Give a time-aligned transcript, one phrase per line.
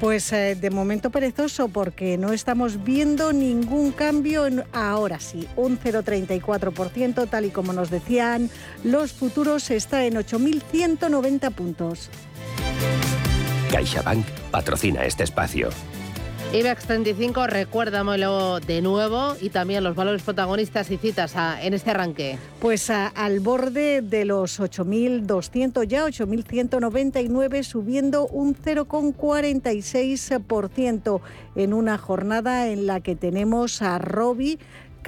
[0.00, 5.78] Pues eh, de momento perezoso porque no estamos viendo ningún cambio en, ahora sí, un
[5.78, 8.48] 0,34% tal y como nos decían
[8.84, 12.10] los futuros está en 8.190 puntos.
[13.72, 15.70] CaixaBank patrocina este espacio.
[16.50, 22.38] IBEX 35, recuérdamelo de nuevo y también los valores protagonistas y citas en este arranque.
[22.58, 31.20] Pues al borde de los 8.200, ya 8.199, subiendo un 0,46%
[31.54, 34.58] en una jornada en la que tenemos a Robi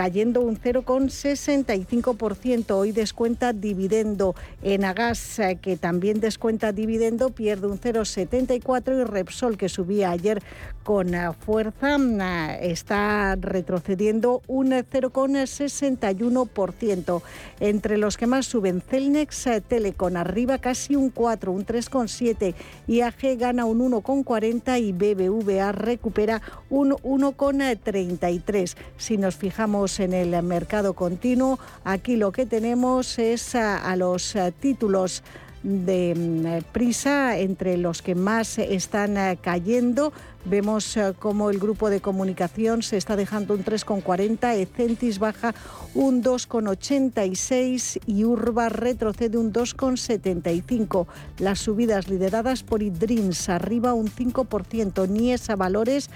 [0.00, 2.70] cayendo un 0,65%.
[2.70, 4.34] Hoy descuenta dividendo.
[4.62, 10.42] En Agas, eh, que también descuenta dividendo, pierde un 0,74% y Repsol, que subía ayer
[10.84, 17.22] con eh, fuerza, eh, está retrocediendo un 0,61%.
[17.60, 22.54] Entre los que más suben, Celnex Telecom arriba casi un 4, un 3,7.
[22.86, 28.76] IAG gana un 1,40 y BBVA recupera un 1,33.
[28.96, 31.58] Si nos fijamos en el mercado continuo.
[31.84, 35.24] Aquí lo que tenemos es a, los eh, títulos
[35.62, 40.12] de mm, prisa entre los que más están eh, cayendo.
[40.44, 45.54] Vemos eh, cómo el grupo de comunicación se está dejando un 3,40, Ecentis baja
[45.94, 51.06] un 2,86 y Urba retrocede un 2,75.
[51.38, 56.08] Las subidas lideradas por Idrins arriba un 5%, Niesa Valores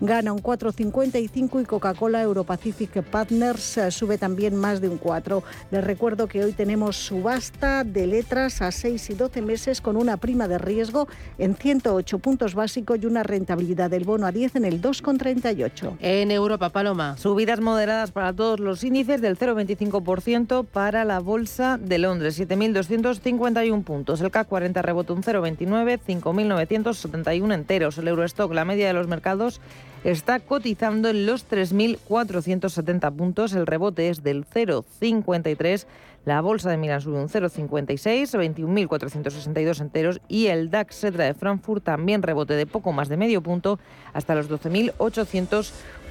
[0.00, 5.42] gana un 4,55 y Coca-Cola Europacific Partners eh, sube también más de un 4.
[5.70, 10.16] Les recuerdo que hoy tenemos subasta de letras a 6 y 12 meses con una
[10.16, 14.64] prima de riesgo en 108 puntos básicos y una rentabilidad del bono a 10 en
[14.64, 15.96] el 2,38.
[16.00, 17.16] En Europa, Paloma.
[17.18, 24.20] Subidas moderadas para todos los índices del 0,25% para la Bolsa de Londres, 7.251 puntos.
[24.20, 27.98] El CAC 40 rebota un 0,29, 5.971 enteros.
[27.98, 29.60] El Eurostock, la media de los mercados,
[30.04, 33.52] está cotizando en los 3.470 puntos.
[33.52, 35.86] El rebote es del 0,53.
[36.26, 40.20] La bolsa de Milán sube un 0,56, 21.462 enteros.
[40.28, 43.78] Y el DAX Setra de Frankfurt también rebote de poco más de medio punto
[44.12, 44.48] hasta los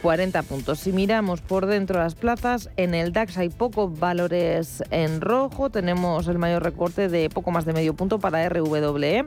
[0.01, 0.79] 12.840 puntos.
[0.79, 5.69] Si miramos por dentro de las plazas, en el DAX hay pocos valores en rojo.
[5.69, 9.25] Tenemos el mayor recorte de poco más de medio punto para RWE.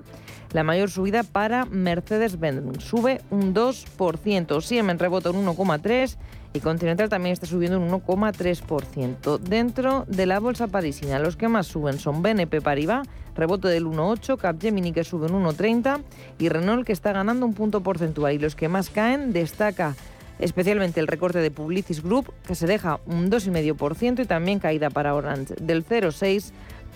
[0.53, 6.17] La mayor subida para Mercedes-Benz sube un 2%, Siemens rebota un 1,3%
[6.53, 9.39] y Continental también está subiendo un 1,3%.
[9.39, 14.37] Dentro de la bolsa parisina, los que más suben son BNP Paribas, rebote del 1,8%,
[14.37, 16.03] Capgemini que sube un 1,30%
[16.39, 18.35] y Renault que está ganando un punto porcentual.
[18.35, 19.97] Y los que más caen destaca
[20.39, 25.15] especialmente el recorte de Publicis Group, que se deja un 2,5% y también caída para
[25.15, 26.53] Orange del 0,6%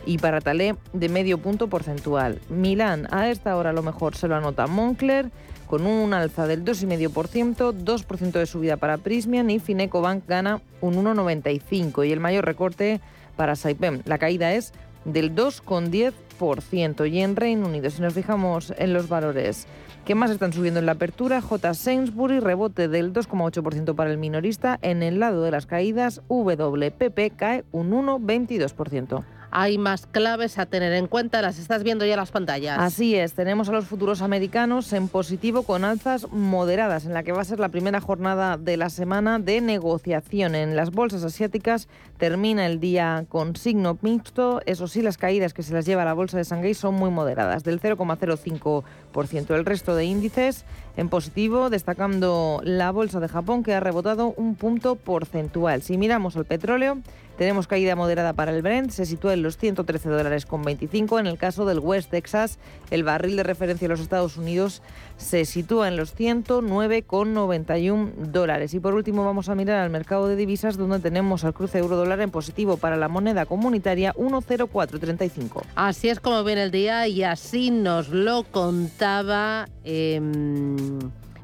[0.06, 2.40] y para Talé de medio punto porcentual.
[2.48, 5.30] Milán a esta hora a lo mejor se lo anota Moncler
[5.66, 12.06] con un alza del 2,5%, 2% de subida para Prismian y Finecobank gana un 1,95%
[12.06, 13.00] y el mayor recorte
[13.36, 14.02] para Saipem.
[14.04, 14.72] La caída es
[15.04, 19.66] del 2,10% y en Reino Unido, si nos fijamos en los valores
[20.06, 21.74] que más están subiendo en la apertura, J.
[21.74, 27.64] Sainsbury rebote del 2,8% para el minorista, en el lado de las caídas WPP cae
[27.72, 31.42] un 1,22% hay más claves a tener en cuenta.
[31.42, 32.78] Las estás viendo ya en las pantallas.
[32.78, 37.32] Así es, tenemos a los futuros americanos en positivo con alzas moderadas, en la que
[37.32, 40.54] va a ser la primera jornada de la semana de negociación.
[40.54, 44.60] En las bolsas asiáticas termina el día con signo mixto.
[44.66, 47.64] Eso sí, las caídas que se las lleva la bolsa de Shanghái son muy moderadas,
[47.64, 49.54] del 0,05%.
[49.54, 50.64] El resto de índices
[50.96, 55.82] en positivo, destacando la bolsa de Japón, que ha rebotado un punto porcentual.
[55.82, 56.98] Si miramos el petróleo,
[57.36, 61.18] tenemos caída moderada para el Brent, se sitúa en los 113 dólares con 25.
[61.18, 62.58] En el caso del West Texas,
[62.90, 64.82] el barril de referencia de los Estados Unidos
[65.16, 68.74] se sitúa en los 109,91 dólares.
[68.74, 72.20] Y por último vamos a mirar al mercado de divisas donde tenemos al cruce euro-dólar
[72.20, 75.64] en positivo para la moneda comunitaria 10435.
[75.74, 80.98] Así es como viene el día y así nos lo contaba em,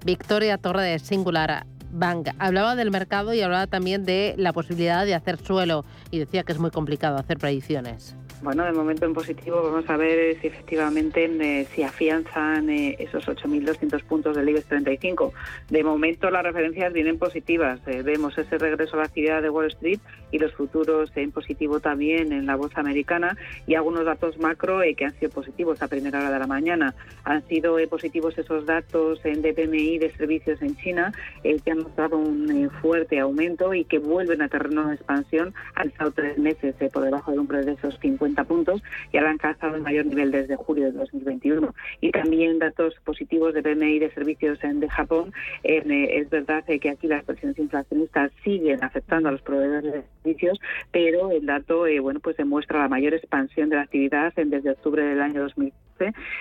[0.04, 1.66] Victoria Torre de Singular.
[1.92, 2.30] Bank.
[2.38, 6.52] Hablaba del mercado y hablaba también de la posibilidad de hacer suelo y decía que
[6.52, 8.16] es muy complicado hacer predicciones.
[8.42, 13.28] Bueno, de momento en positivo vamos a ver si efectivamente eh, si afianzan eh, esos
[13.28, 15.32] 8.200 puntos del IBEX 35.
[15.70, 17.78] De momento las referencias vienen positivas.
[17.86, 20.00] Eh, vemos ese regreso a la actividad de Wall Street
[20.32, 23.36] y los futuros en positivo también en la bolsa americana
[23.68, 26.96] y algunos datos macro que han sido positivos a primera hora de la mañana.
[27.22, 31.12] Han sido positivos esos datos en DPMI de servicios en China
[31.44, 35.54] que han mostrado un fuerte aumento y que vuelven a terreno de expansión.
[35.76, 38.82] Han estado tres meses por debajo del umbral de esos 50 puntos
[39.12, 41.74] y han alcanzado el mayor nivel desde julio de 2021.
[42.00, 45.32] Y también datos positivos de PMI de servicios en, de Japón.
[45.62, 45.82] Eh,
[46.12, 50.58] es verdad que aquí las presiones inflacionistas siguen afectando a los proveedores de servicios,
[50.90, 55.02] pero el dato eh, bueno pues demuestra la mayor expansión de la actividad desde octubre
[55.04, 55.81] del año 2015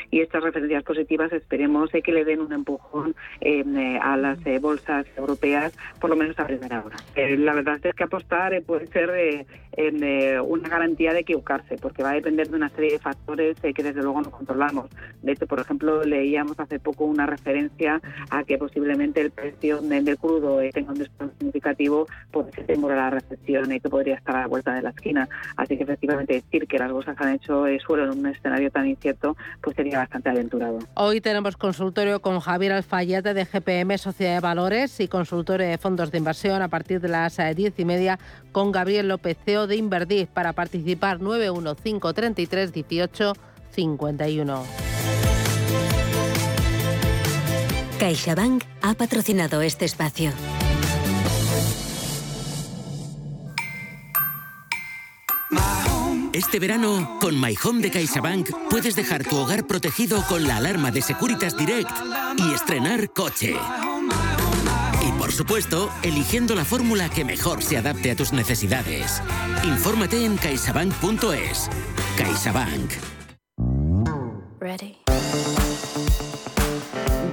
[0.09, 5.73] y estas referencias positivas esperemos que le den un empujón eh, a las bolsas europeas,
[5.99, 6.97] por lo menos a primera hora.
[7.15, 9.45] la verdad es que apostar puede ser
[10.45, 13.83] una garantía de equivocarse porque va a depender de una serie de factores eh, que
[13.83, 14.89] desde luego no controlamos.
[15.21, 20.17] De hecho, por ejemplo, leíamos hace poco una referencia a que posiblemente el precio del
[20.17, 24.15] crudo eh, tenga un descenso significativo por ese temor a la recesión y que podría
[24.15, 25.27] estar a la vuelta de la esquina.
[25.57, 28.87] Así que efectivamente decir que las bolsas han hecho eh, suelo en un escenario tan
[28.87, 30.79] incierto, pues sería bastante aventurado.
[30.93, 36.11] Hoy tenemos consultorio con Javier Alfayate de GPM Sociedad de Valores y consultorio de fondos
[36.11, 38.19] de inversión a partir de las diez y media
[38.51, 43.33] con Gabriel López, CEO de Inverdir, para participar 91533 18
[43.71, 44.63] 51.
[47.99, 50.31] CaixaBank ha patrocinado este espacio.
[56.33, 60.89] Este verano, con My Home de CaixaBank, puedes dejar tu hogar protegido con la alarma
[60.89, 61.91] de Securitas Direct
[62.37, 63.55] y estrenar coche.
[65.05, 69.21] Y por supuesto, eligiendo la fórmula que mejor se adapte a tus necesidades.
[69.65, 71.69] Infórmate en caixabank.es.
[72.17, 72.91] CaixaBank.
[74.61, 75.00] Ready.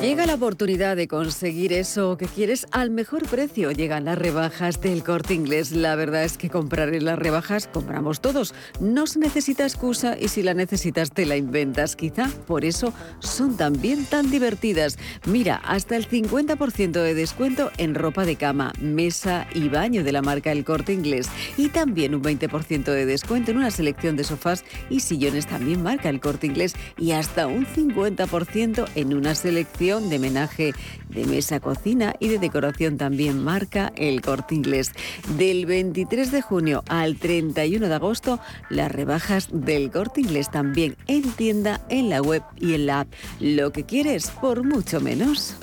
[0.00, 3.73] Llega la oportunidad de conseguir eso que quieres al mejor precio.
[3.73, 5.73] Llegan las rebajas del corte inglés.
[5.73, 8.55] La verdad es que comprar en las rebajas compramos todos.
[8.79, 11.97] No se necesita excusa y si la necesitas te la inventas.
[11.97, 14.99] Quizá por eso son también tan divertidas.
[15.27, 20.23] Mira, hasta el 50% de descuento en ropa de cama, mesa y baño de la
[20.23, 21.29] marca El Corte Inglés.
[21.56, 26.09] Y también un 20% de descuento en una selección de sofás y sillones también marca
[26.09, 26.77] El Corte Inglés.
[26.97, 30.75] Y hasta un 50% en una selección de menaje
[31.08, 34.93] de mesa cocina y de decoración también marca el corte inglés.
[35.38, 38.38] Del 23 de junio al 31 de agosto,
[38.69, 43.08] las rebajas del corte inglés también en tienda, en la web y en la app.
[43.40, 45.56] Lo que quieres por mucho menos.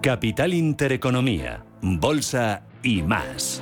[0.00, 3.60] Capital Intereconomía, Bolsa y más.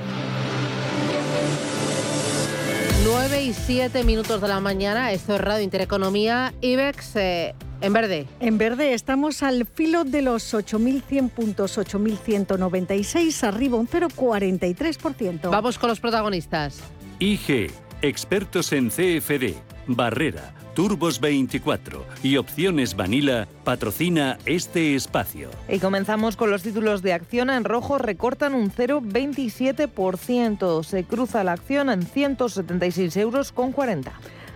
[3.05, 8.27] 9 y 7 minutos de la mañana, esto es Radio Intereconomía, IBEX eh, en verde.
[8.41, 15.51] En verde estamos al filo de los 8.100 puntos, 8.196, arriba un 0,43%.
[15.51, 16.81] Vamos con los protagonistas.
[17.19, 17.71] IG,
[18.03, 19.55] expertos en CFD,
[19.87, 25.51] Barrera, Turbos 24 y Opciones Vanilla patrocina este espacio.
[25.69, 30.83] Y comenzamos con los títulos de acción en rojo, recortan un 0,27%.
[30.83, 34.13] Se cruza la acción en 176 euros con 40.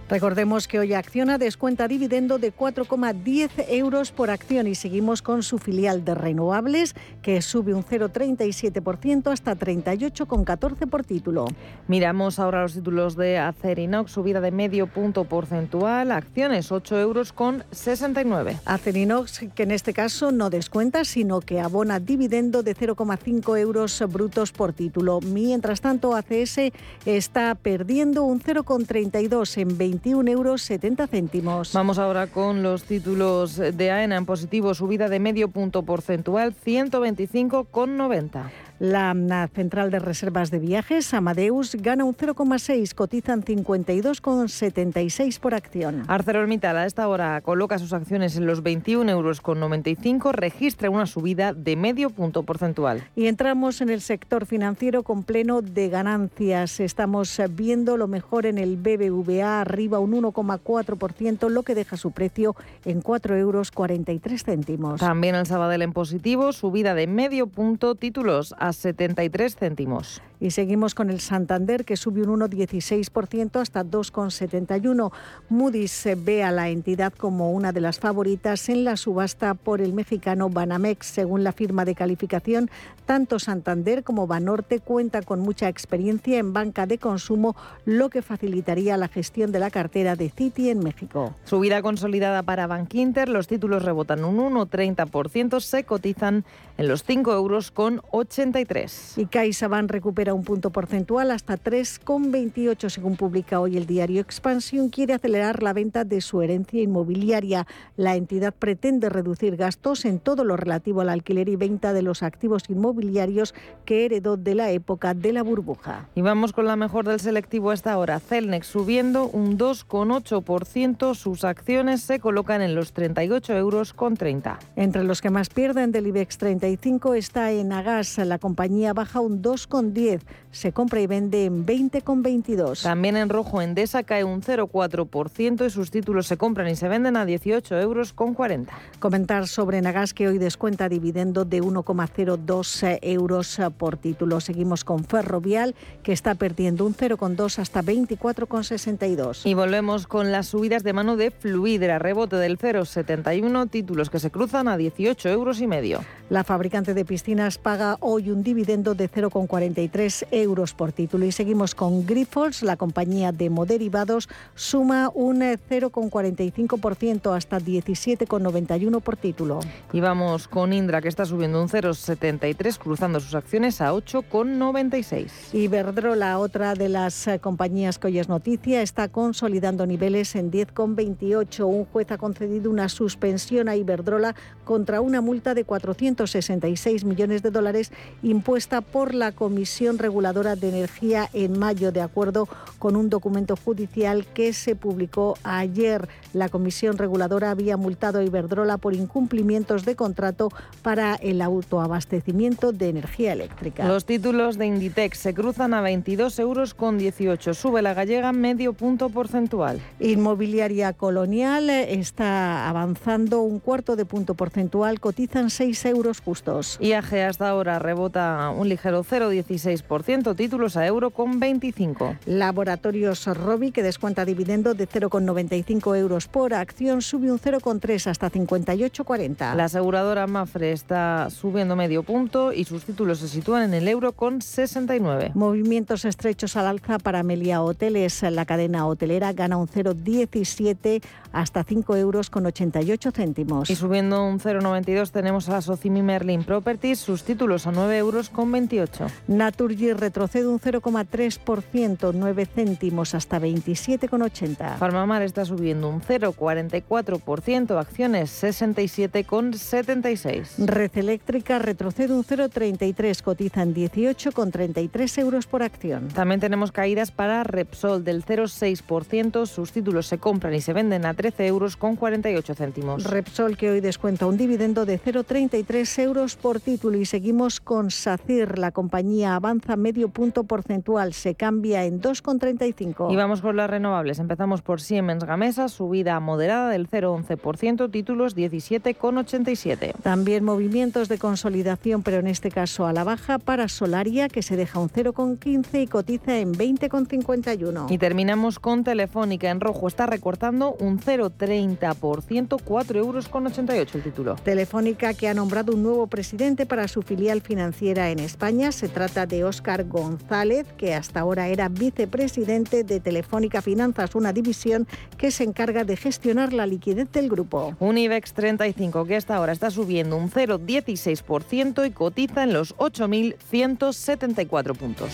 [0.08, 5.58] Recordemos que hoy Acciona descuenta dividendo de 4,10 euros por acción y seguimos con su
[5.58, 11.44] filial de renovables que sube un 0,37% hasta 38,14 por título.
[11.88, 17.65] Miramos ahora los títulos de Acerinox, subida de medio punto porcentual, acciones 8 euros con
[17.70, 18.56] 69.
[18.65, 24.53] Acerinox que en este caso no descuenta sino que abona dividendo de 0,5 euros brutos
[24.53, 25.20] por título.
[25.20, 26.72] Mientras tanto ACS
[27.05, 31.72] está perdiendo un 0,32 en 20 21 euros 70 céntimos.
[31.72, 38.68] Vamos ahora con los títulos de AENA en positivo, subida de medio punto porcentual, 125,90.
[38.81, 46.05] La Central de Reservas de Viajes, Amadeus, gana un 0,6, cotizan 52,76 por acción.
[46.06, 51.06] ArcelorMittal a esta hora coloca sus acciones en los 21 euros con 95, registra una
[51.06, 53.03] subida de medio punto porcentual.
[53.17, 56.79] Y entramos en el sector financiero con pleno de ganancias.
[56.79, 62.55] Estamos viendo lo mejor en el BBVA, arriba un 1,4%, lo que deja su precio
[62.85, 65.01] en 4 euros 43 céntimos.
[65.01, 70.22] También el Sabadell en positivo, subida de medio punto, títulos a 73 céntimos.
[70.41, 75.13] Y seguimos con el Santander, que sube un 1,16% hasta 2,71.
[75.49, 79.93] Moody's ve a la entidad como una de las favoritas en la subasta por el
[79.93, 81.07] mexicano Banamex.
[81.07, 82.71] Según la firma de calificación,
[83.05, 88.97] tanto Santander como Banorte cuenta con mucha experiencia en banca de consumo, lo que facilitaría
[88.97, 91.35] la gestión de la cartera de Citi en México.
[91.45, 96.45] Subida consolidada para Bankinter, los títulos rebotan un 1,30%, se cotizan
[96.77, 99.19] en los 5 euros con 83.
[99.19, 104.89] Y CaixaBank recupera un punto porcentual hasta 3,28 según publica hoy el diario Expansión.
[104.89, 107.67] Quiere acelerar la venta de su herencia inmobiliaria.
[107.97, 112.23] La entidad pretende reducir gastos en todo lo relativo al alquiler y venta de los
[112.23, 113.55] activos inmobiliarios
[113.85, 116.08] que heredó de la época de la burbuja.
[116.15, 118.20] Y vamos con la mejor del selectivo hasta ahora.
[118.20, 121.15] Celnex subiendo un 2,8%.
[121.15, 124.58] Sus acciones se colocan en los 38 euros con 30.
[124.77, 128.19] Entre los que más pierden del IBEX 35 está Enagas.
[128.19, 130.18] La compañía baja un 2,10.
[130.19, 132.82] with Se compra y vende en 20,22.
[132.82, 137.17] También en rojo Endesa cae un 0,4% y sus títulos se compran y se venden
[137.17, 138.77] a 18 euros con 40.
[138.98, 144.41] Comentar sobre Enagas que hoy descuenta dividendo de 1,02 euros por título.
[144.41, 149.43] Seguimos con Ferrovial que está perdiendo un 0,2 hasta 24,62.
[149.44, 154.32] Y volvemos con las subidas de mano de Fluidra, rebote del 0,71, títulos que se
[154.32, 156.00] cruzan a 18 euros y medio.
[156.31, 161.26] La fabricante de piscinas paga hoy un dividendo de 0,43 euros por título.
[161.26, 169.60] Y seguimos con Grifols, la compañía de moderivados, suma un 0,45% hasta 17,91 por título.
[169.93, 175.52] Y vamos con Indra, que está subiendo un 0,73, cruzando sus acciones a 8,96.
[175.52, 181.67] Iberdrola, otra de las eh, compañías que hoy es noticia, está consolidando niveles en 10,28.
[181.67, 187.50] Un juez ha concedido una suspensión a Iberdrola contra una multa de 466 millones de
[187.50, 193.56] dólares impuesta por la Comisión Reguladora de Energía en mayo, de acuerdo con un documento
[193.56, 196.06] judicial que se publicó ayer.
[196.35, 200.51] La Comisión Reguladora había multado a Iberdrola por incumplimientos de contrato
[200.82, 203.89] para el autoabastecimiento de energía eléctrica.
[203.89, 207.55] Los títulos de Inditex se cruzan a 22 euros con 18.
[207.55, 209.81] Sube la gallega medio punto porcentual.
[209.99, 216.77] Inmobiliaria Colonial está avanzando un cuarto de punto porcentual, cotizan 6 euros justos.
[216.81, 222.17] IAG hasta ahora rebota un ligero 0,16%, títulos a euro con 25.
[222.27, 229.55] Laboratorios Robi, que descuenta dividendo de 0,95 euros por acción, sube un 0,3 hasta 58,40.
[229.55, 234.13] La aseguradora Mafre está subiendo medio punto y sus títulos se sitúan en el euro
[234.13, 235.32] con 69.
[235.34, 238.22] Movimientos estrechos al alza para Melia Hoteles.
[238.22, 243.70] La cadena hotelera gana un 0,17 hasta 5 euros con 88 céntimos.
[243.70, 248.51] Y subiendo un 0,92 tenemos a Socimi Merlin Properties, sus títulos a 9 euros con
[248.53, 249.06] 28.
[249.29, 254.79] Naturgy retrocede un 0,3%, 9 céntimos hasta 27,80.
[254.79, 260.65] Farmamar está subiendo un 0,44%, acciones 67,76.
[260.65, 266.08] Red Eléctrica retrocede un 0,33, cotiza en 18,33 euros por acción.
[266.08, 271.12] También tenemos caídas para Repsol del 0,6%, sus títulos se compran y se venden a
[271.12, 273.05] 13 euros con 48 céntimos.
[273.05, 278.58] Repsol que hoy descuenta un dividendo de 0,33 euros por título y seguimos con SACIR.
[278.58, 283.12] La compañía avanza medio punto porcentual, se cambia en 2,35.
[283.12, 284.20] Y vamos con las renovables.
[284.20, 289.94] Empezamos por Siemens Gamesa, subida moderada del 0,11%, títulos 17,87.
[290.02, 294.56] También movimientos de consolidación, pero en este caso a la baja para Solaria, que se
[294.56, 297.90] deja un 0,15 y cotiza en 20,51.
[297.90, 304.05] Y terminamos con Telefónica en rojo, está recortando un 0,30%, 4 euros con 88 el
[304.05, 304.36] título.
[304.36, 308.72] Telefónica que ha nombrado un nuevo presidente para su filial financiera en España.
[308.72, 314.87] Se trata de Óscar González, que hasta ahora era vicepresidente de Telefónica Finanzas, una división
[315.17, 317.75] que se encarga de gestionar la liquidez del grupo.
[317.81, 324.77] Un IBEX 35 que hasta ahora está subiendo un 0,16% y cotiza en los 8.174
[324.77, 325.11] puntos.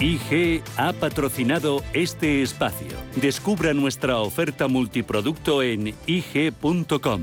[0.00, 2.88] IG ha patrocinado este espacio.
[3.16, 7.22] Descubra nuestra oferta multiproducto en IG.com.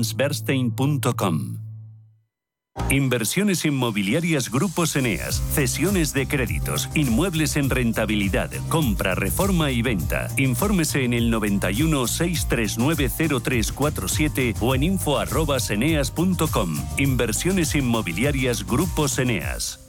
[2.89, 10.29] Inversiones inmobiliarias Grupos Eneas, cesiones de créditos, inmuebles en rentabilidad, compra, reforma y venta.
[10.37, 13.09] Infórmese en el 91 639
[13.41, 16.77] 0347 o en info@eneas.com.
[16.97, 19.79] Inversiones inmobiliarias Grupos Eneas.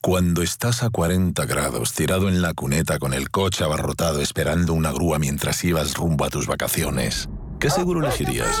[0.00, 4.90] Cuando estás a 40 grados tirado en la cuneta con el coche abarrotado esperando una
[4.90, 7.28] grúa mientras ibas rumbo a tus vacaciones,
[7.60, 8.60] ¿qué seguro elegirías?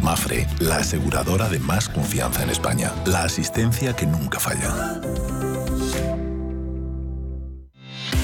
[0.00, 2.92] Mafre, la aseguradora de más confianza en España.
[3.06, 5.00] La asistencia que nunca falla.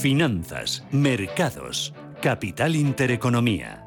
[0.00, 1.92] Finanzas, mercados,
[2.22, 3.84] capital intereconomía.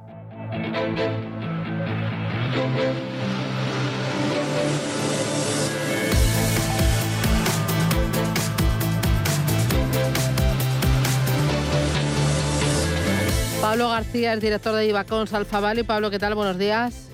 [13.59, 15.81] Pablo García es director de Ibacons Alfabali.
[15.81, 16.35] Pablo, ¿qué tal?
[16.35, 17.09] Buenos días.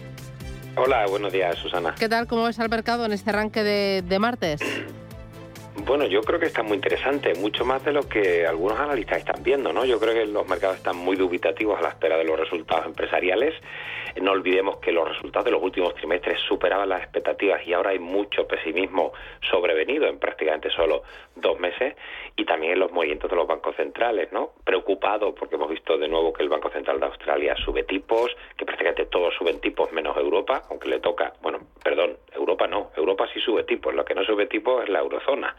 [0.76, 1.96] Hola, buenos días, Susana.
[1.98, 2.28] ¿Qué tal?
[2.28, 4.60] ¿Cómo ves al mercado en este arranque de, de martes?
[5.90, 9.42] Bueno, yo creo que está muy interesante, mucho más de lo que algunos analistas están
[9.42, 9.86] viendo, ¿no?
[9.86, 13.56] Yo creo que los mercados están muy dubitativos a la espera de los resultados empresariales.
[14.22, 17.98] No olvidemos que los resultados de los últimos trimestres superaban las expectativas y ahora hay
[17.98, 19.14] mucho pesimismo
[19.50, 21.02] sobrevenido en prácticamente solo
[21.36, 21.96] dos meses
[22.40, 24.52] y también en los movimientos de los bancos centrales, ¿no?
[24.64, 28.66] Preocupado porque hemos visto de nuevo que el Banco Central de Australia sube tipos, que
[28.66, 33.42] prácticamente todos suben tipos menos Europa, aunque le toca, bueno, perdón, Europa no, Europa sí
[33.42, 35.56] sube tipos, lo que no sube tipos es la eurozona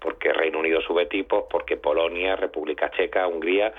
[0.00, 3.72] porque Reino Unido sube tipos, porque Polonia, República Checa, Hungría,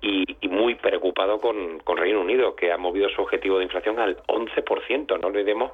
[0.00, 4.16] y, muy preocupado con, con Reino Unido, que ha movido su objetivo de inflación al
[4.26, 5.72] 11%, no olvidemos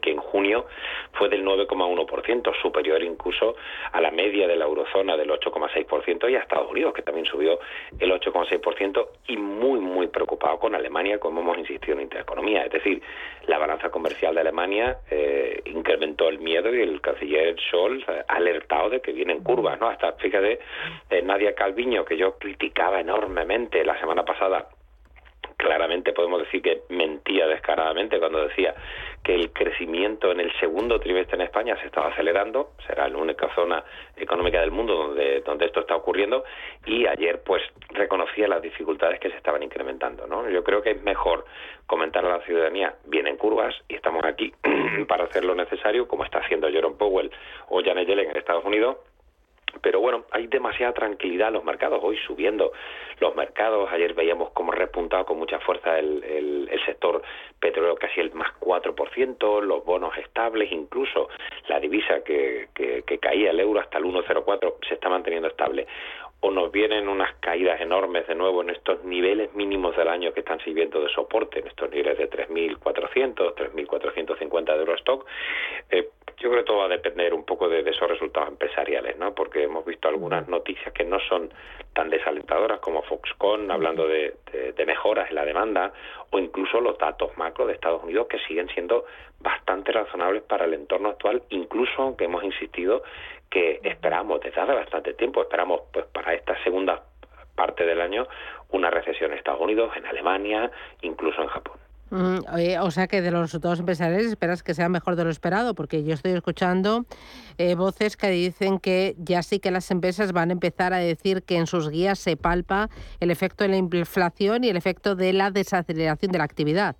[0.00, 0.66] que en junio
[1.12, 3.54] fue del 9,1%, superior incluso
[3.92, 7.60] a la media de la eurozona del 8,6% y a Estados Unidos, que también subió
[8.00, 12.64] el 8,6% y muy, muy preocupado con Alemania, como hemos insistido en Intereconomía.
[12.64, 13.00] Es decir,
[13.46, 18.90] la balanza comercial de Alemania eh, incrementó el miedo y el canciller Scholz ha alertado
[18.90, 19.86] de que vienen curvas, ¿no?
[19.86, 20.58] Hasta, fíjate,
[21.10, 24.66] eh, Nadia Calviño, que yo criticaba enormemente la semana pasada
[25.64, 28.74] claramente podemos decir que mentía descaradamente cuando decía
[29.22, 33.48] que el crecimiento en el segundo trimestre en España se estaba acelerando, será la única
[33.54, 33.82] zona
[34.14, 36.44] económica del mundo donde, donde esto está ocurriendo,
[36.84, 40.26] y ayer pues reconocía las dificultades que se estaban incrementando.
[40.26, 40.48] ¿no?
[40.50, 41.46] Yo creo que es mejor
[41.86, 44.52] comentar a la ciudadanía, vienen curvas y estamos aquí
[45.08, 47.30] para hacer lo necesario, como está haciendo Jerome Powell
[47.70, 48.98] o Janet Yellen en Estados Unidos,
[49.80, 52.72] pero bueno, hay demasiada tranquilidad en los mercados, hoy subiendo.
[53.20, 57.22] Los mercados, ayer veíamos cómo repuntado con mucha fuerza el, el, sector
[57.60, 61.28] petróleo casi el más 4%, los bonos estables, incluso
[61.68, 65.86] la divisa que, que, que caía el euro hasta el 1,04 se está manteniendo estable
[66.44, 70.40] o nos vienen unas caídas enormes de nuevo en estos niveles mínimos del año que
[70.40, 75.26] están sirviendo de soporte, en estos niveles de 3.400, 3.450 de Eurostock,
[75.88, 79.34] eh, yo creo que todo va a depender un poco de, esos resultados empresariales, ¿no?
[79.34, 81.48] Porque hemos visto algunas noticias que no son
[81.94, 84.34] tan desalentadoras como Foxconn hablando de,
[84.76, 85.94] de, mejoras en la demanda
[86.28, 89.06] o incluso los datos macro de Estados Unidos que siguen siendo
[89.40, 93.02] bastante razonables para el entorno actual, incluso aunque hemos insistido
[93.54, 97.04] que esperamos desde hace bastante tiempo, esperamos pues para esta segunda
[97.54, 98.26] parte del año
[98.70, 101.78] una recesión en Estados Unidos, en Alemania, incluso en Japón.
[102.10, 102.38] Mm,
[102.80, 106.02] o sea que de los resultados empresariales esperas que sea mejor de lo esperado, porque
[106.02, 107.04] yo estoy escuchando
[107.56, 111.44] eh, voces que dicen que ya sí que las empresas van a empezar a decir
[111.44, 112.90] que en sus guías se palpa
[113.20, 116.96] el efecto de la inflación y el efecto de la desaceleración de la actividad.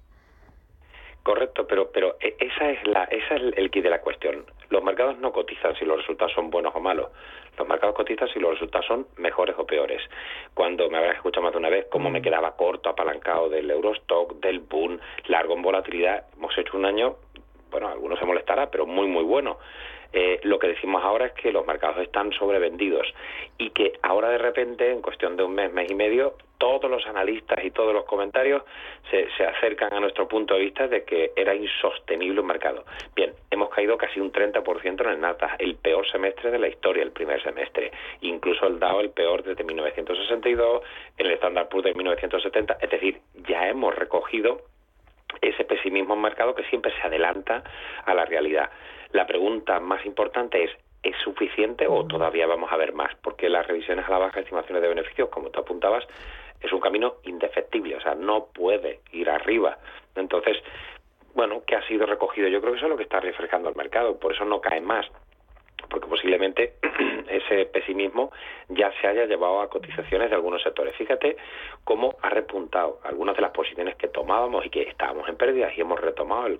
[1.24, 4.44] Correcto, pero pero e, esa es la esa es el kit de la cuestión.
[4.68, 7.08] Los mercados no cotizan si los resultados son buenos o malos.
[7.56, 10.02] Los mercados cotizan si los resultados son mejores o peores.
[10.52, 12.22] Cuando me habrás escuchado más de una vez cómo me mm.
[12.22, 17.16] quedaba corto, apalancado del Eurostock, del boom, largo en volatilidad, hemos hecho un año,
[17.70, 19.56] bueno, algunos se molestará, pero muy, muy bueno.
[20.16, 23.12] Eh, lo que decimos ahora es que los mercados están sobrevendidos
[23.58, 27.04] y que ahora de repente, en cuestión de un mes, mes y medio, todos los
[27.08, 28.62] analistas y todos los comentarios
[29.10, 32.84] se, se, acercan a nuestro punto de vista de que era insostenible un mercado.
[33.16, 37.02] Bien, hemos caído casi un 30% en el Nasdaq, el peor semestre de la historia,
[37.02, 37.90] el primer semestre.
[38.20, 40.84] Incluso el DAO el peor desde 1962,
[41.18, 42.78] el Standard Poor's de 1970.
[42.80, 44.60] Es decir, ya hemos recogido
[45.40, 47.64] ese pesimismo en mercado que siempre se adelanta
[48.04, 48.70] a la realidad.
[49.14, 50.72] La pregunta más importante es,
[51.04, 53.14] ¿es suficiente o todavía vamos a ver más?
[53.22, 56.04] Porque las revisiones a la baja estimaciones de beneficios, como tú apuntabas,
[56.60, 59.78] es un camino indefectible, o sea, no puede ir arriba.
[60.16, 60.56] Entonces,
[61.32, 62.48] bueno, ¿qué ha sido recogido?
[62.48, 64.80] Yo creo que eso es lo que está refrescando el mercado, por eso no cae
[64.80, 65.06] más
[65.88, 66.74] porque posiblemente
[67.28, 68.32] ese pesimismo
[68.68, 70.96] ya se haya llevado a cotizaciones de algunos sectores.
[70.96, 71.36] Fíjate
[71.84, 75.80] cómo ha repuntado algunas de las posiciones que tomábamos y que estábamos en pérdidas y
[75.80, 76.58] hemos retomado el,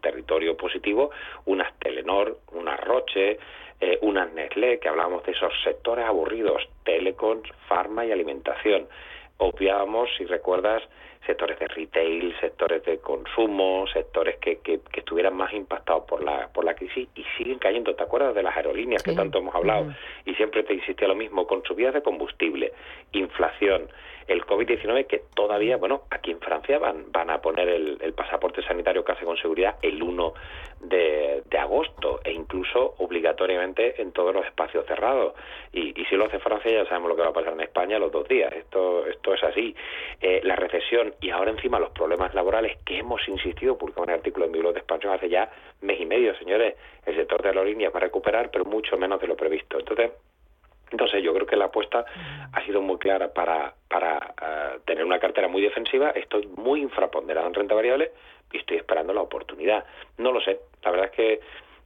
[0.00, 1.10] territorio positivo,
[1.44, 1.72] unas
[2.12, 3.38] Telenor, unas Roche,
[3.80, 8.86] eh, unas Nestlé, que hablábamos de esos sectores aburridos, telecoms, farma y alimentación.
[9.38, 10.82] Obviábamos, si recuerdas,
[11.26, 16.64] sectores de retail, sectores de consumo, sectores que, que, estuvieran más impactados por la, por
[16.64, 17.94] la crisis y siguen cayendo.
[17.94, 19.92] ¿Te acuerdas de las aerolíneas que tanto hemos hablado?
[20.26, 22.72] Y siempre te insistía lo mismo, con subidas de combustible,
[23.12, 23.88] inflación,
[24.26, 29.04] el COVID-19 que todavía, bueno, aquí en Francia van, van a poner el, pasaporte sanitario
[29.04, 30.34] casi con seguridad el 1
[30.80, 35.34] de, agosto e incluso obligatoriamente en todos los espacios cerrados.
[35.72, 38.10] Y, si lo hace Francia ya sabemos lo que va a pasar en España los
[38.10, 38.52] dos días.
[38.52, 39.74] Esto, esto es así.
[40.20, 44.46] Eh, la recesión y ahora encima los problemas laborales que hemos insistido, publicamos un artículo
[44.46, 46.74] en mi blog de expansión hace ya mes y medio, señores,
[47.06, 49.78] el sector de la línea va a recuperar, pero mucho menos de lo previsto.
[49.78, 50.12] Entonces,
[50.92, 52.04] entonces yo creo que la apuesta
[52.52, 56.10] ha sido muy clara para, para eh, tener una cartera muy defensiva.
[56.10, 58.12] Estoy muy infraponderado en renta variable
[58.52, 59.84] y estoy esperando la oportunidad.
[60.18, 60.60] No lo sé.
[60.84, 61.40] La verdad es que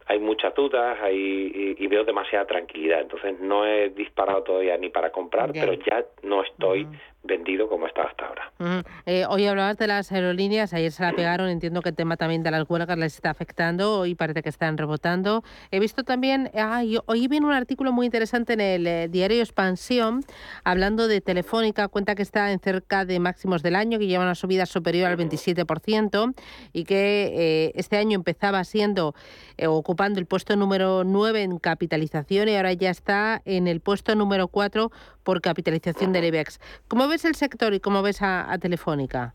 [0.09, 3.01] hay muchas dudas hay, y, veo demasiada tranquilidad.
[3.01, 6.87] Entonces no he disparado todavía ni para comprar, pero ya no estoy
[7.27, 8.53] vendido como está hasta ahora.
[9.05, 12.43] Eh, hoy hablabas de las aerolíneas, ayer se la pegaron, entiendo que el tema también
[12.43, 15.43] de las huelgas les está afectando, hoy parece que están rebotando.
[15.71, 16.51] He visto también,
[17.07, 20.25] hoy viene un artículo muy interesante en el eh, diario Expansión,
[20.65, 24.35] hablando de Telefónica, cuenta que está en cerca de máximos del año, que lleva una
[24.35, 26.35] subida superior al 27%
[26.73, 29.15] y que eh, este año empezaba siendo,
[29.67, 34.49] ocupando el puesto número 9 en capitalización y ahora ya está en el puesto número
[34.49, 34.91] 4
[35.27, 36.61] por capitalización del IBEX.
[36.87, 39.35] ¿Cómo ves el sector y cómo ves a, Telefónica?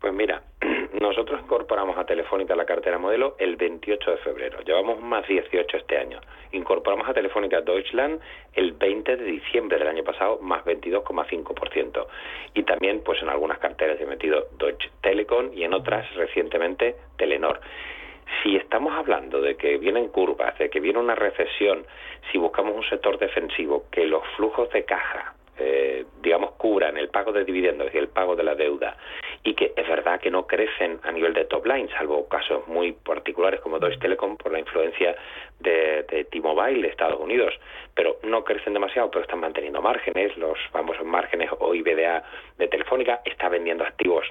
[0.00, 0.42] Pues mira,
[1.00, 4.60] nosotros incorporamos a Telefónica la cartera modelo el 28 de febrero.
[4.62, 6.18] Llevamos más 18 este año.
[6.52, 8.20] Incorporamos a Telefónica Deutschland
[8.54, 12.06] el 20 de diciembre del año pasado, más 22,5%.
[12.54, 17.60] Y también, pues en algunas carteras he metido Deutsche Telekom y en otras recientemente Telenor
[18.42, 21.84] si estamos hablando de que vienen curvas, de que viene una recesión,
[22.30, 27.32] si buscamos un sector defensivo, que los flujos de caja, eh, digamos, cubran el pago
[27.32, 28.96] de dividendos y el pago de la deuda,
[29.44, 32.92] y que es verdad que no crecen a nivel de top line, salvo casos muy
[32.92, 35.16] particulares como Deutsche Telekom por la influencia
[35.60, 37.54] de, T-Mobile de Estados Unidos,
[37.94, 42.22] pero no crecen demasiado, pero están manteniendo márgenes, los famosos márgenes o IBDA
[42.58, 44.26] de Telefónica, está vendiendo activos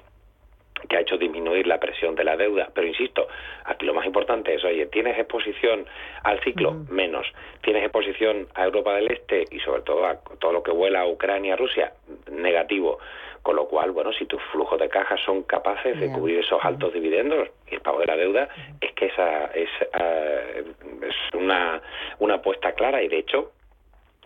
[0.87, 2.69] que ha hecho disminuir la presión de la deuda.
[2.73, 3.27] Pero insisto,
[3.65, 5.85] aquí lo más importante es, oye, ¿tienes exposición
[6.23, 6.73] al ciclo?
[6.89, 7.27] Menos.
[7.61, 11.07] ¿Tienes exposición a Europa del Este y sobre todo a todo lo que vuela a
[11.07, 11.93] Ucrania, Rusia?
[12.31, 12.99] Negativo.
[13.41, 16.93] Con lo cual, bueno, si tus flujos de caja son capaces de cubrir esos altos
[16.93, 18.47] dividendos y el pago de la deuda,
[18.79, 20.63] es que esa es, eh,
[21.01, 21.81] es una,
[22.19, 23.51] una apuesta clara y de hecho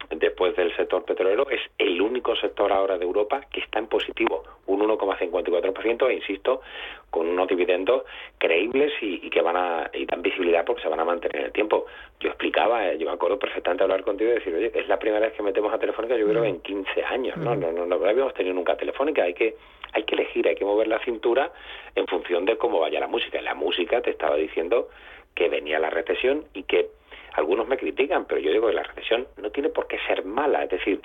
[0.10, 4.44] después del sector petrolero, es el único sector ahora de Europa que está en positivo,
[4.68, 6.62] un 1,54%, e insisto,
[7.10, 8.04] con unos dividendos
[8.38, 11.52] creíbles y, que van a y dan visibilidad porque se van a mantener en el
[11.52, 11.86] tiempo.
[12.20, 15.26] Yo explicaba, eh, yo me acuerdo perfectamente hablar contigo y decir, oye, es la primera
[15.26, 17.56] vez que metemos a Telefónica, yo creo, en 15 años, ¿no?
[17.56, 19.56] No, no, no habíamos tenido nunca Telefónica, hay que
[19.94, 21.54] hay que elegir, hay que mover la cintura
[21.96, 23.42] en función de cómo vaya la música.
[23.42, 24.90] La música te estaba diciendo
[25.34, 26.90] que venía la recesión y que
[27.36, 30.64] algunos me critican, pero yo digo que la recesión no tiene por qué ser mala.
[30.64, 31.02] Es decir,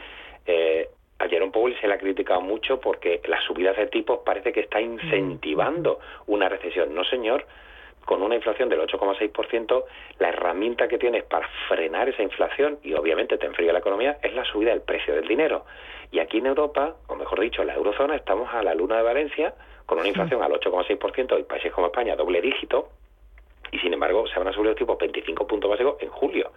[0.47, 0.89] eh,
[1.19, 4.61] a Jerome Powell se le ha criticado mucho porque las subidas de tipos parece que
[4.61, 6.95] está incentivando una recesión.
[6.95, 7.45] No, señor,
[8.05, 9.85] con una inflación del 8,6%,
[10.19, 14.35] la herramienta que tienes para frenar esa inflación y obviamente te enfría la economía es
[14.35, 15.67] la subida del precio del dinero.
[16.11, 19.03] Y aquí en Europa, o mejor dicho, en la eurozona, estamos a la luna de
[19.03, 19.55] Valencia
[19.87, 22.89] con una inflación al 8,6% y países como España doble dígito
[23.73, 26.51] y sin embargo se van a subir los tipos 25 puntos básicos en julio.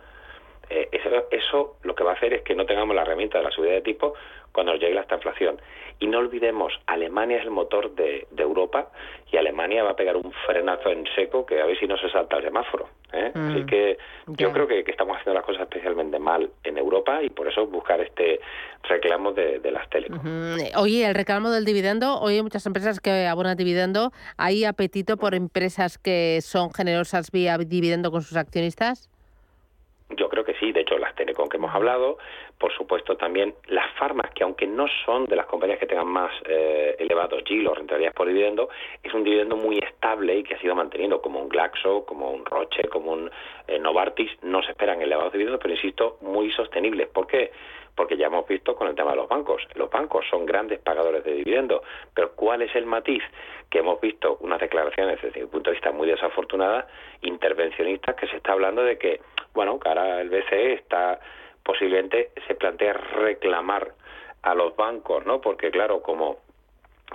[0.74, 3.44] Eh, eso, eso, lo que va a hacer es que no tengamos la herramienta de
[3.44, 4.14] la subida de tipos
[4.52, 5.62] cuando nos llegue la inflación.
[6.00, 8.90] Y no olvidemos, Alemania es el motor de, Europa
[9.32, 12.10] y Alemania va a pegar un frenazo en seco que a ver si no se
[12.10, 12.90] salta el semáforo.
[13.14, 13.32] ¿eh?
[13.34, 17.30] Mm, Así que yo creo que, estamos haciendo las cosas especialmente mal en Europa y
[17.30, 18.42] por eso buscar este
[18.84, 20.20] reclamo de, las telecom.
[20.76, 24.12] Oye, el reclamo del dividendo, hoy hay muchas empresas que abonan dividendo.
[24.38, 29.13] ¿Hay apetito por empresas que son generosas vía dividendo con sus accionistas?
[30.16, 32.18] Yo creo que sí, de hecho las telecom que hemos hablado,
[32.58, 36.32] por supuesto también las farmas, que aunque no son de las compañías que tengan más
[36.46, 38.70] eh, elevados yield o rentabilidades por dividendo,
[39.02, 42.46] es un dividendo muy estable y que ha sido manteniendo como un Glaxo, como un
[42.46, 43.32] Roche, como un
[43.68, 47.08] eh, Novartis, no se esperan elevados dividendos, pero insisto, muy sostenibles.
[47.10, 47.52] ¿Por qué?
[47.96, 49.62] Porque ya hemos visto con el tema de los bancos.
[49.76, 51.82] Los bancos son grandes pagadores de dividendos,
[52.14, 53.24] pero ¿cuál es el matiz?
[53.70, 56.86] Que hemos visto unas declaraciones desde mi punto de vista muy desafortunadas,
[57.22, 59.22] intervencionistas, que se está hablando de que
[59.54, 61.20] bueno, que ahora el BCE está
[61.64, 63.94] posiblemente se plantea reclamar
[64.42, 65.40] a los bancos, ¿no?
[65.40, 66.38] Porque claro, como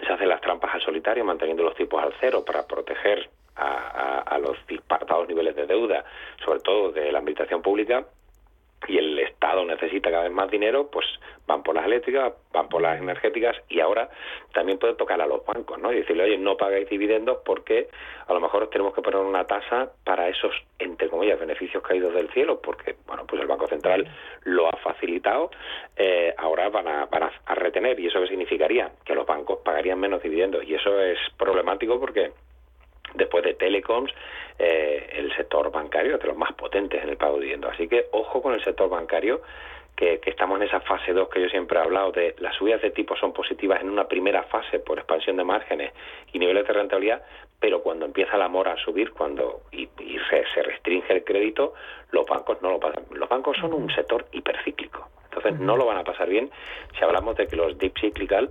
[0.00, 4.38] se hacen las trampas al solitario manteniendo los tipos al cero para proteger a, a
[4.38, 6.04] los disparatados niveles de deuda,
[6.44, 8.04] sobre todo de la administración pública,
[8.86, 11.06] y el Estado necesita cada vez más dinero, pues
[11.46, 14.10] van por las eléctricas, van por las energéticas y ahora
[14.52, 15.92] también puede tocar a los bancos, ¿no?
[15.92, 17.88] Y decirle, oye, no pagáis dividendos porque
[18.26, 22.28] a lo mejor tenemos que poner una tasa para esos, entre comillas, beneficios caídos del
[22.30, 24.08] cielo, porque, bueno, pues el Banco Central
[24.42, 25.52] lo ha facilitado,
[25.96, 28.00] eh, ahora van a, van a retener.
[28.00, 28.90] ¿Y eso qué significaría?
[29.04, 30.64] Que los bancos pagarían menos dividendos.
[30.64, 32.32] Y eso es problemático porque
[33.14, 34.12] después de telecoms,
[34.58, 37.72] eh, el sector bancario es de los más potentes en el pago de dividendos.
[37.74, 39.42] Así que ojo con el sector bancario,
[39.98, 42.90] que, estamos en esa fase 2 que yo siempre he hablado de las subidas de
[42.90, 45.92] tipo son positivas en una primera fase por expansión de márgenes
[46.32, 47.22] y niveles de rentabilidad,
[47.58, 49.88] pero cuando empieza la mora a subir cuando y,
[50.30, 51.74] se, restringe el crédito,
[52.12, 53.04] los bancos no lo pasan.
[53.10, 55.08] Los bancos son un sector hipercíclico.
[55.24, 56.50] Entonces no lo van a pasar bien
[56.96, 58.50] si hablamos de que los deep cyclical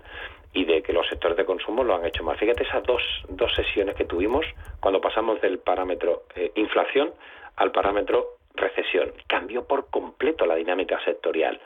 [0.57, 2.35] y de que los sectores de consumo lo han hecho mal.
[2.35, 4.43] Fíjate esas dos, dos sesiones que tuvimos
[4.79, 7.13] cuando pasamos del parámetro eh, inflación
[7.57, 9.13] al parámetro recesión.
[9.27, 11.61] Cambió por completo la dinámica sectorial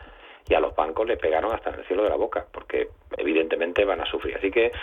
[0.50, 3.86] y a los bancos le pegaron hasta en el cielo de la boca, porque evidentemente
[3.86, 4.36] van a sufrir.
[4.36, 4.74] Así que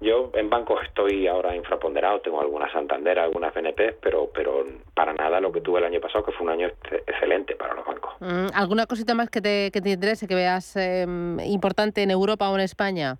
[0.00, 4.64] yo en bancos estoy ahora infraponderado, tengo algunas Santander, algunas BNP, pero, pero
[4.94, 6.72] para nada lo que tuve el año pasado, que fue un año
[7.06, 8.14] excelente para los bancos.
[8.18, 12.50] Mm, ¿Alguna cosita más que te, que te interese, que veas em, importante en Europa
[12.50, 13.18] o en España?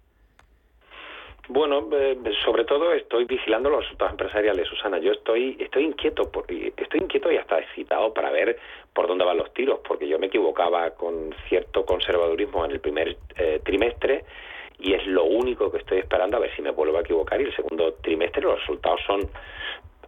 [1.48, 4.98] Bueno, eh, sobre todo estoy vigilando los resultados empresariales, Susana.
[4.98, 8.59] Yo estoy estoy inquieto porque estoy inquieto y hasta excitado para ver
[8.94, 13.18] por dónde van los tiros, porque yo me equivocaba con cierto conservadurismo en el primer
[13.37, 14.24] eh, trimestre
[14.78, 17.44] y es lo único que estoy esperando a ver si me vuelvo a equivocar y
[17.44, 19.20] el segundo trimestre los resultados son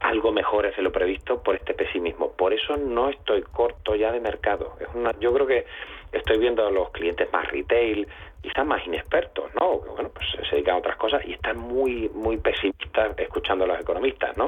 [0.07, 2.31] algo mejores de lo previsto por este pesimismo.
[2.33, 4.77] Por eso no estoy corto ya de mercado.
[4.81, 5.67] Es una, yo creo que
[6.13, 8.07] estoy viendo a los clientes más retail,
[8.41, 9.83] quizás más inexpertos, ¿no?
[9.83, 13.69] Que, bueno, pues se dedican a otras cosas y están muy, muy pesimistas escuchando a
[13.69, 14.47] los economistas, ¿no?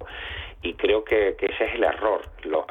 [0.62, 2.22] Y creo que, ese es el error.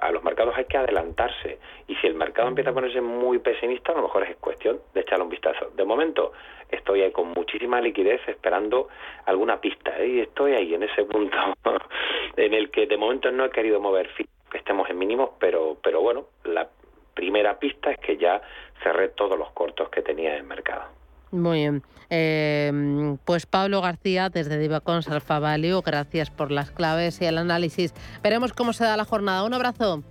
[0.01, 1.59] a los mercados hay que adelantarse.
[1.87, 5.01] Y si el mercado empieza a ponerse muy pesimista, a lo mejor es cuestión de
[5.01, 5.71] echarle un vistazo.
[5.75, 6.33] De momento,
[6.69, 8.89] estoy ahí con muchísima liquidez esperando
[9.25, 9.97] alguna pista.
[9.99, 10.07] ¿eh?
[10.07, 11.37] Y estoy ahí en ese punto
[12.35, 14.09] en el que de momento no he querido mover
[14.49, 16.67] que estemos en mínimos, pero, pero bueno, la
[17.13, 18.41] primera pista es que ya
[18.83, 20.83] cerré todos los cortos que tenía en el mercado.
[21.31, 21.83] Muy bien.
[22.09, 27.93] Eh, pues Pablo García, desde Divacons Alfa Value, gracias por las claves y el análisis.
[28.23, 29.43] Veremos cómo se da la jornada.
[29.43, 30.03] Un abrazo.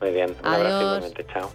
[0.00, 0.34] Muy bien.
[0.42, 1.26] Un abrazo igualmente.
[1.32, 1.50] Chao.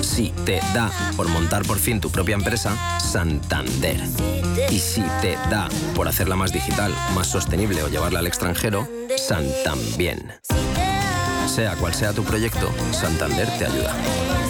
[0.00, 4.00] Si te da por montar por fin tu propia empresa, Santander.
[4.70, 10.40] Y si te da por hacerla más digital, más sostenible o llevarla al extranjero, Santander.
[11.56, 13.94] Sea cual sea tu proyecto, Santander te ayuda.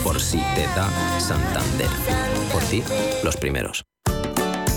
[0.02, 0.90] Por si te da
[1.20, 1.86] Santander.
[2.52, 2.82] Por ti,
[3.22, 3.84] los primeros.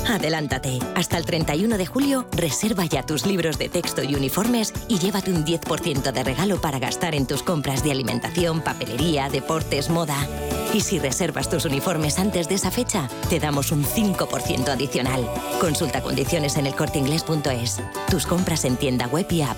[0.07, 0.77] Adelántate.
[0.93, 5.31] Hasta el 31 de julio, reserva ya tus libros de texto y uniformes y llévate
[5.31, 10.27] un 10% de regalo para gastar en tus compras de alimentación, papelería, deportes, moda.
[10.71, 15.27] Y si reservas tus uniformes antes de esa fecha, te damos un 5% adicional.
[15.59, 17.81] Consulta condiciones en elcorteingles.es.
[18.07, 19.57] Tus compras en tienda web y app.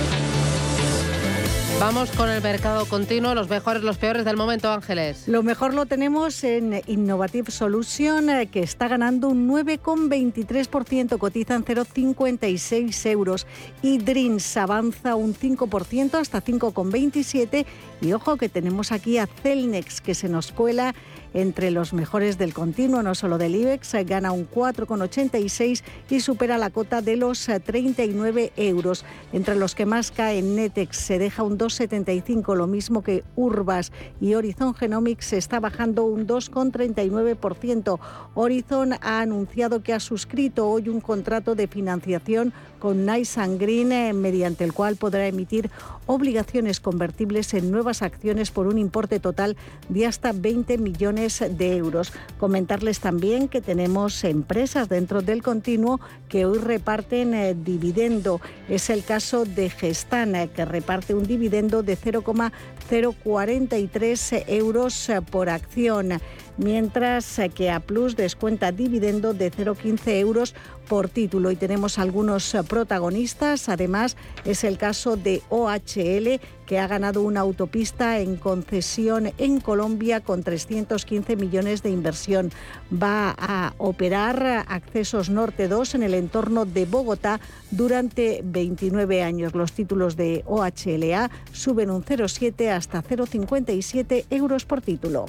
[1.81, 5.27] Vamos con el mercado continuo, los mejores, los peores del momento, Ángeles.
[5.27, 11.65] Lo mejor lo tenemos en Innovative Solution, eh, que está ganando un 9,23%, cotiza en
[11.65, 13.47] 0,56 euros.
[13.81, 17.65] Y Dreams avanza un 5% hasta 5,27.
[17.99, 20.93] Y ojo que tenemos aquí a Celnex, que se nos cuela
[21.33, 26.57] entre los mejores del continuo, no solo del IBEX, eh, gana un 4,86 y supera
[26.57, 29.05] la cota de los 39 eh, euros.
[29.33, 34.33] Entre los que más cae Netex se deja un 2,75, lo mismo que Urbas y
[34.33, 37.99] Horizon Genomics está bajando un 2,39%.
[38.35, 43.91] Horizon ha anunciado que ha suscrito hoy un contrato de financiación con Nice and Green,
[43.91, 45.69] eh, mediante el cual podrá emitir
[46.07, 49.55] obligaciones convertibles en nuevas acciones por un importe total
[49.87, 52.11] de hasta 20 millones de euros.
[52.39, 58.41] Comentarles también que tenemos empresas dentro del continuo que hoy reparten eh, dividendo.
[58.67, 66.19] Es el caso de Gestana, que reparte un dividendo de 0,043 euros por acción
[66.57, 70.55] mientras que A Plus descuenta dividendo de 0,15 euros
[70.91, 71.51] por título.
[71.51, 73.69] Y tenemos algunos protagonistas.
[73.69, 80.19] Además, es el caso de OHL, que ha ganado una autopista en concesión en Colombia
[80.19, 82.51] con 315 millones de inversión.
[82.91, 87.39] Va a operar accesos Norte 2 en el entorno de Bogotá
[87.71, 89.55] durante 29 años.
[89.55, 95.25] Los títulos de OHLA suben un 0,7 hasta 0,57 euros por título.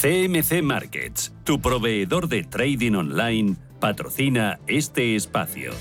[0.00, 5.72] CMC Markets, tu proveedor de trading online, patrocina este espacio.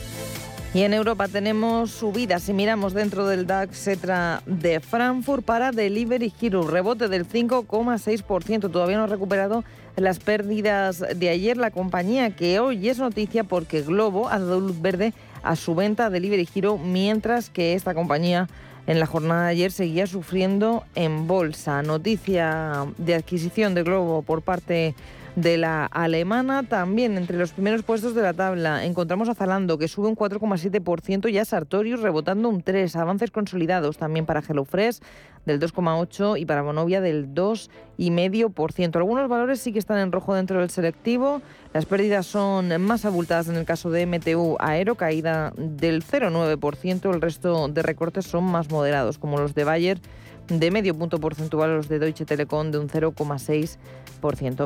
[0.76, 2.44] Y en Europa tenemos subidas.
[2.44, 8.70] Si miramos dentro del DAX Etra de Frankfurt para Delivery Hero, rebote del 5,6%.
[8.70, 9.64] Todavía no ha recuperado
[9.96, 14.82] las pérdidas de ayer la compañía, que hoy es noticia porque Globo ha dado luz
[14.82, 18.50] verde a su venta Delivery Hero, mientras que esta compañía
[18.86, 21.82] en la jornada de ayer seguía sufriendo en bolsa.
[21.84, 24.96] Noticia de adquisición de Globo por parte de
[25.36, 26.64] la alemana.
[26.64, 31.32] También entre los primeros puestos de la tabla encontramos a Zalando que sube un 4,7%
[31.32, 32.96] y a Sartorius rebotando un 3%.
[32.96, 35.00] Avances consolidados también para HelloFresh
[35.46, 38.96] del 2,8% y para Bonovia del 2,5%.
[38.96, 41.42] Algunos valores sí que están en rojo dentro del selectivo.
[41.74, 47.14] Las pérdidas son más abultadas en el caso de MTU Aero, caída del 0,9%.
[47.14, 50.00] El resto de recortes son más moderados, como los de Bayer
[50.48, 53.78] de medio punto porcentual, los de Deutsche Telekom de un 0,6%.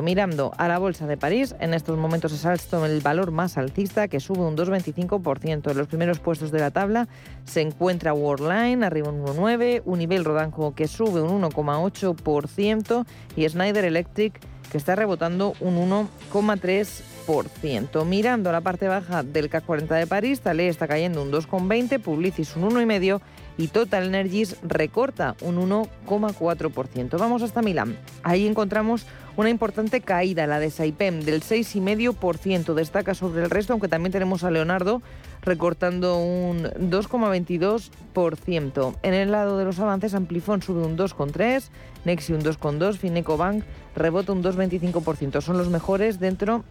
[0.02, 4.08] Mirando a la Bolsa de París, en estos momentos es Alstom el valor más alcista,
[4.08, 5.70] que sube un 2,25%.
[5.70, 7.08] En los primeros puestos de la tabla
[7.44, 13.04] se encuentra Worldline, arriba un 1,9%, Univel Rodanjo, que sube un 1,8%,
[13.36, 14.40] y Schneider Electric
[14.70, 18.06] que está rebotando un 1,3%.
[18.06, 22.56] Mirando la parte baja del CAC 40 de París, Talé está cayendo un 2,20, Publicis
[22.56, 23.20] un 1,5%
[23.60, 27.18] y Total Energies recorta un 1,4%.
[27.18, 27.98] Vamos hasta Milán.
[28.22, 29.04] Ahí encontramos
[29.36, 32.72] una importante caída, la de Saipem, del 6,5%.
[32.72, 35.02] Destaca sobre el resto, aunque también tenemos a Leonardo
[35.42, 38.96] recortando un 2,22%.
[39.02, 41.64] En el lado de los avances, Amplifon sube un 2,3%,
[42.06, 43.62] Nexi un 2,2%, Fineco Bank
[43.94, 45.42] rebota un 2,25%.
[45.42, 46.64] Son los mejores dentro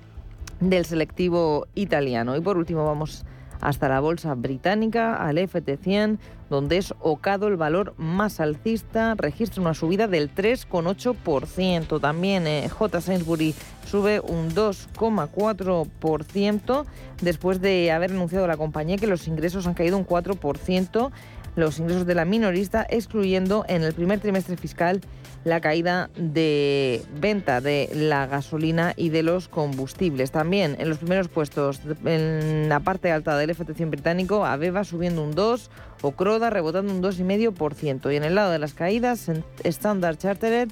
[0.59, 2.35] del selectivo italiano.
[2.35, 3.25] Y por último vamos
[3.61, 6.17] hasta la bolsa británica, al FT100,
[6.49, 11.99] donde es ocado el valor más alcista, registra una subida del 3,8%.
[11.99, 13.01] También eh, J.
[13.01, 13.53] Sainsbury
[13.85, 16.85] sube un 2,4%
[17.21, 21.11] después de haber anunciado la compañía que los ingresos han caído un 4%,
[21.59, 25.01] los ingresos de la minorista, excluyendo en el primer trimestre fiscal
[25.43, 30.31] la caída de venta de la gasolina y de los combustibles.
[30.31, 35.31] También en los primeros puestos, en la parte alta del FT100 británico, Aveva subiendo un
[35.31, 35.69] 2,
[36.01, 38.11] Ocroda rebotando un 2,5%.
[38.11, 39.29] Y en el lado de las caídas,
[39.63, 40.69] Standard Chartered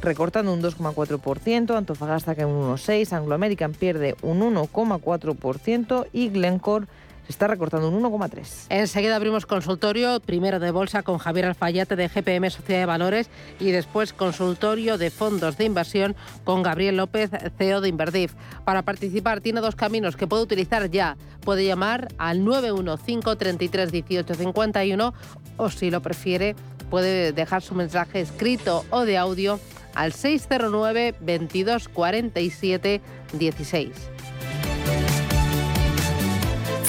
[0.00, 6.86] recortando un 2,4%, Antofagasta que un 1,6%, Anglo American pierde un 1,4% y Glencore
[7.28, 8.66] está recortando un 1,3.
[8.70, 13.70] Enseguida abrimos consultorio, primero de bolsa con Javier Alfayate de GPM Sociedad de Valores y
[13.70, 18.34] después consultorio de fondos de inversión con Gabriel López, CEO de Inverdif.
[18.64, 21.16] Para participar tiene dos caminos que puede utilizar ya.
[21.40, 25.14] Puede llamar al 915 33 18 51
[25.56, 26.56] o si lo prefiere
[26.88, 29.60] puede dejar su mensaje escrito o de audio
[29.94, 33.00] al 609 22 47
[33.32, 34.17] 16.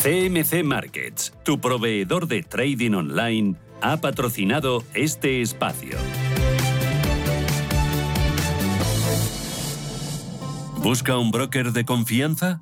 [0.02, 5.98] CMC Markets, tu proveedor de trading online, ha patrocinado este espacio.
[10.82, 12.62] ¿Busca un broker de confianza?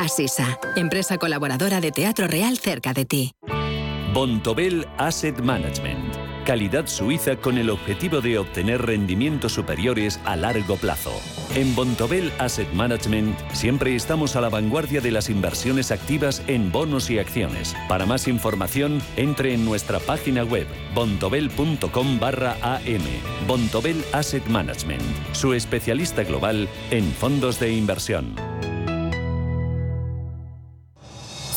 [0.00, 3.32] Asisa, empresa colaboradora de Teatro Real cerca de ti.
[4.14, 6.14] Bontobel Asset Management.
[6.46, 11.12] Calidad suiza con el objetivo de obtener rendimientos superiores a largo plazo.
[11.54, 17.10] En Bontobel Asset Management siempre estamos a la vanguardia de las inversiones activas en bonos
[17.10, 17.76] y acciones.
[17.86, 23.04] Para más información, entre en nuestra página web bontobel.com barra am.
[23.46, 28.34] Bontobel Asset Management, su especialista global en fondos de inversión.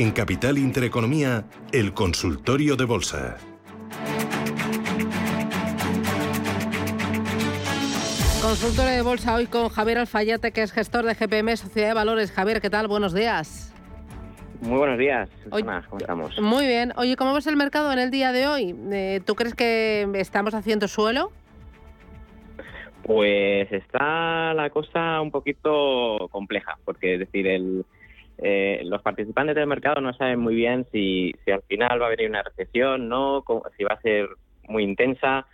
[0.00, 3.36] En Capital Intereconomía, el consultorio de bolsa.
[8.40, 12.32] Consultorio de bolsa hoy con Javier Alfayate, que es gestor de GPM Sociedad de Valores.
[12.32, 12.88] Javier, ¿qué tal?
[12.88, 13.74] Buenos días.
[14.62, 15.84] Muy buenos días, Susana.
[15.90, 16.40] ¿Cómo estamos?
[16.40, 16.94] Muy bien.
[16.96, 18.74] Oye, ¿cómo ves el mercado en el día de hoy?
[18.90, 21.30] Eh, ¿Tú crees que estamos haciendo suelo?
[23.02, 27.84] Pues está la cosa un poquito compleja, porque es decir, el,
[28.42, 32.30] eh, los participantes del mercado no saben muy bien si, al final va a venir
[32.30, 33.44] una recesión, no,
[33.76, 34.28] si va a ser
[34.68, 35.46] muy intensa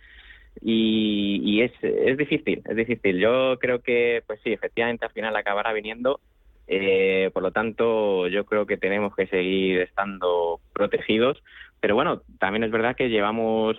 [0.61, 3.19] y, es, es difícil, es difícil.
[3.19, 6.19] Yo creo que, pues sí, efectivamente al final acabará viniendo.
[6.67, 11.41] Eh, por lo tanto, yo creo que tenemos que seguir estando protegidos.
[11.79, 13.77] Pero bueno, también es verdad que llevamos,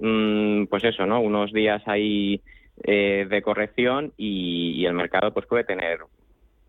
[0.00, 1.20] mm, pues eso, ¿no?
[1.20, 2.40] Unos días ahí
[2.84, 6.00] eh, de corrección y, y, el mercado pues puede tener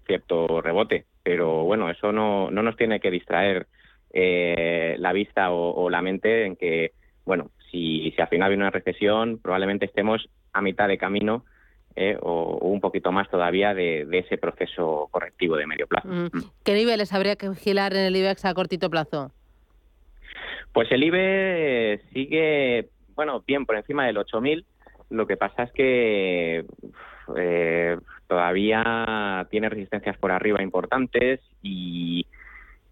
[0.08, 3.68] cierto rebote pero bueno, eso no, no nos tiene que distraer
[4.14, 6.94] eh, la vista o, la mente en que,
[7.26, 11.44] bueno, si, si al final viene una recesión, probablemente estemos a mitad de camino
[11.98, 16.08] eh, o, un poquito más todavía de, ese proceso correctivo de medio plazo.
[16.08, 16.28] Mm.
[16.28, 16.52] Mm.
[16.64, 19.34] ¿Qué niveles habría que vigilar en el IBEX a cortito plazo?
[20.72, 22.88] Pues el IBEX sigue,
[23.18, 24.64] bueno, bien por encima del 8.000.
[25.10, 26.64] Lo que pasa es que
[27.36, 27.98] eh,
[28.28, 32.26] todavía tiene resistencias por arriba importantes y,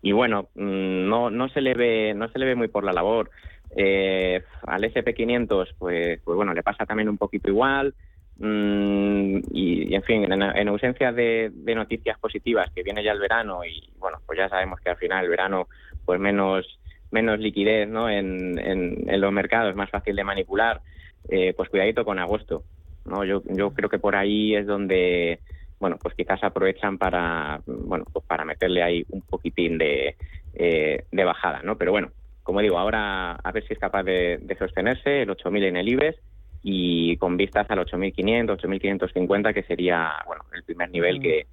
[0.02, 2.94] y bueno, mm, no, no se le ve, no se le ve muy por la
[2.94, 3.30] labor.
[3.76, 7.94] Eh, al SP500, pues, pues bueno, le pasa también un poquito igual.
[8.38, 13.90] Mm, y, en fin, en, ausencia de, noticias positivas, que viene ya el verano y
[13.98, 15.68] bueno, pues ya sabemos que al final el verano,
[16.06, 16.80] pues menos
[17.12, 18.10] menos liquidez ¿no?
[18.10, 20.82] en, en, los mercados, más fácil de manipular,
[21.30, 22.64] eh, pues cuidadito con agosto.
[23.06, 23.24] ¿No?
[23.24, 25.40] Yo, yo creo que por ahí es donde,
[25.80, 30.16] bueno, pues quizás aprovechan para, bueno, pues para meterle ahí un poquitín de,
[30.54, 31.78] eh, de bajada, ¿no?
[31.78, 32.12] Pero bueno,
[32.44, 36.18] como digo, ahora a ver si es capaz de, sostenerse el 8.000 en el IBEX
[36.64, 41.22] y con vistas al 8.500, 8.550, que sería, bueno, el primer nivel mm.
[41.22, 41.48] que,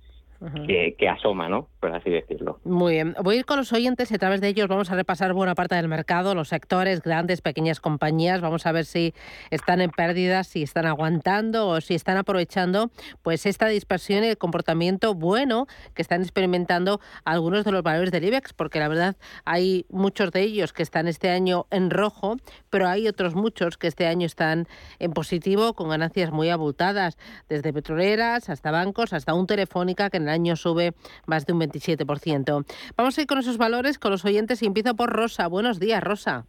[0.66, 1.68] que, asoma, ¿no?
[1.80, 2.59] Por así decirlo.
[2.64, 3.14] Muy bien.
[3.22, 5.55] Voy a ir con los oyentes y a través de ellos vamos a repasar buena
[5.55, 8.40] parte del mercado, los sectores, grandes, pequeñas compañías.
[8.40, 9.14] Vamos a ver si
[9.51, 12.90] están en pérdidas, si están aguantando o si están aprovechando
[13.22, 18.24] pues esta dispersión y el comportamiento bueno que están experimentando algunos de los valores del
[18.24, 22.36] IBEX, porque la verdad hay muchos de ellos que están este año en rojo,
[22.70, 24.66] pero hay otros muchos que este año están
[24.99, 27.16] en positivo con ganancias muy abultadas,
[27.49, 30.93] desde petroleras hasta bancos, hasta un telefónica que en año sube
[31.26, 32.64] más de un 27%.
[32.97, 35.47] Vamos a ir con esos valores, con los oyentes y empiezo por Rosa.
[35.47, 36.45] Buenos días, Rosa.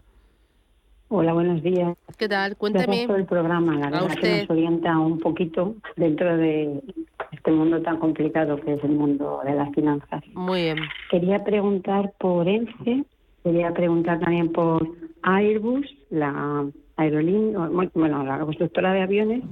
[1.10, 1.96] Hola, buenos días.
[2.18, 2.58] ¿Qué tal?
[2.60, 3.76] Gracias por el programa.
[3.76, 6.82] La verdad que nos orienta un poquito dentro de
[7.32, 10.24] este mundo tan complicado que es el mundo de las finanzas.
[10.34, 10.78] Muy bien.
[11.12, 13.04] Quería preguntar por ENCE,
[13.44, 14.88] quería preguntar también por
[15.22, 16.66] Airbus, la
[16.96, 17.60] aerolínea,
[17.94, 19.44] bueno, la constructora de aviones,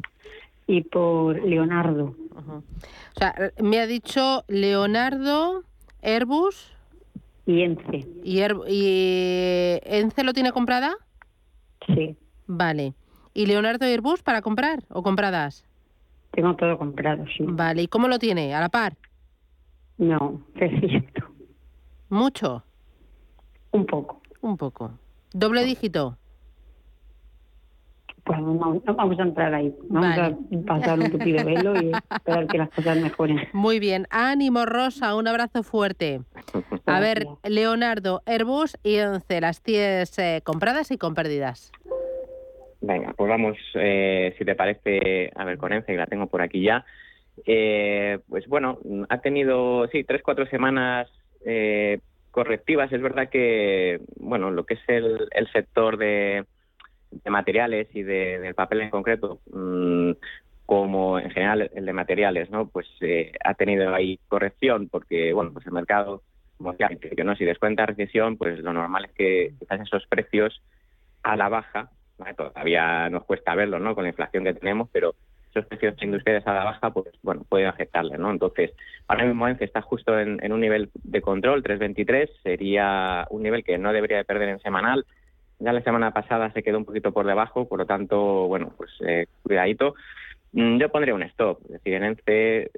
[0.72, 2.16] y por Leonardo.
[2.34, 5.64] O sea, me ha dicho Leonardo,
[6.02, 6.74] Airbus.
[7.46, 8.08] Y Ence.
[8.24, 10.96] ¿Y, ¿Y Ence lo tiene comprada?
[11.88, 12.16] Sí.
[12.48, 12.94] Vale.
[13.34, 15.66] ¿Y Leonardo y Airbus para comprar o compradas?
[16.32, 17.44] Tengo todo comprado, sí.
[17.46, 17.82] Vale.
[17.82, 18.56] ¿Y cómo lo tiene?
[18.56, 18.96] ¿A la par?
[19.98, 21.26] No, cierto.
[22.08, 22.64] ¿Mucho?
[23.72, 24.22] Un poco.
[24.40, 24.92] Un poco.
[25.34, 26.18] ¿Doble dígito?
[28.24, 29.74] Pues no, vamos a entrar ahí.
[29.90, 30.32] Vamos a
[30.66, 33.40] pasar un tupido velo y esperar que las cosas mejoren.
[33.54, 34.06] Muy bien.
[34.12, 35.16] Ánimo, Rosa.
[35.16, 36.22] Un abrazo fuerte.
[36.86, 41.72] A ver, Leonardo, Airbus y Once, las tienes eh, compradas y con pérdidas.
[42.82, 46.42] Venga, pues vamos, eh, si te parece, a ver, con Ence, que la tengo por
[46.42, 46.86] aquí ya.
[47.46, 51.08] Eh, pues bueno, ha tenido, sí, tres, cuatro semanas
[52.30, 52.92] correctivas.
[52.92, 56.46] Es verdad que, bueno, lo que es el, el sector de
[57.12, 60.12] de materiales y de, del papel en concreto, mm,
[60.66, 62.68] como en general el de materiales, ¿no?
[62.68, 66.24] Pues eh, ha tenido ahí corrección porque, bueno, pues el mercado,
[66.58, 70.62] como decía, que no, si descuenta recesión, pues lo normal es que quizás esos precios
[71.24, 71.92] a la baja,
[72.38, 73.96] todavía nos cuesta verlo, ¿no?
[73.96, 75.16] Con la inflación que tenemos, pero
[75.52, 78.32] esos precios industriales a la baja, pues bueno, pueden afectarle, ¿no?
[78.32, 78.72] Entonces,
[79.08, 83.78] ahora mismo ENCE está justo en, un nivel de control, 3.23, sería un nivel que
[83.78, 85.06] no debería de perder en semanal.
[85.62, 88.90] Ya la semana pasada se quedó un poquito por debajo, por lo tanto, bueno, pues
[89.02, 89.94] eh, cuidadito.
[90.54, 92.72] Mm, yo pondría un stop, es decir, en ENCE,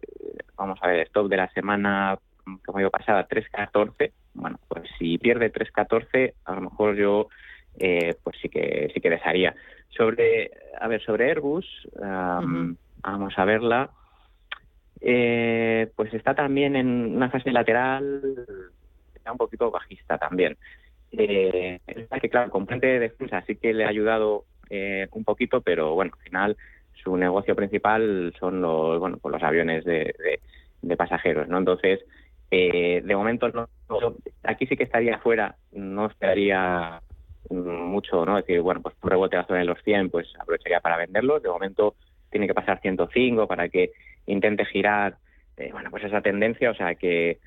[0.57, 2.19] vamos a ver, stop de la semana,
[2.65, 4.11] como digo, pasada, 3.14.
[4.34, 7.29] Bueno, pues si pierde 3.14, a lo mejor yo,
[7.79, 9.55] eh, pues sí que sí que desharía.
[9.89, 13.91] Sobre, a ver, sobre Airbus, vamos a verla.
[14.99, 18.45] Eh, pues está también en una fase lateral,
[19.15, 20.57] está un poquito bajista también.
[21.16, 21.80] Eh,
[22.22, 26.11] que, claro, con de defensa sí que le ha ayudado eh, un poquito, pero bueno,
[26.18, 26.57] al final
[27.03, 30.16] su negocio principal son los, bueno, pues los aviones de,
[30.82, 31.59] de, pasajeros, ¿no?
[31.59, 31.99] Entonces,
[32.49, 33.68] eh, de momento, no,
[34.43, 37.01] aquí sí que estaría fuera, no esperaría
[37.49, 38.38] mucho, ¿no?
[38.38, 41.43] Decir, bueno, pues un rebote a la zona de los 100, pues aprovecharía para venderlos.
[41.43, 41.95] De momento
[42.32, 43.91] tiene que pasar 105 para que
[44.26, 45.18] intente girar,
[45.57, 47.39] eh, bueno, pues esa tendencia, o sea que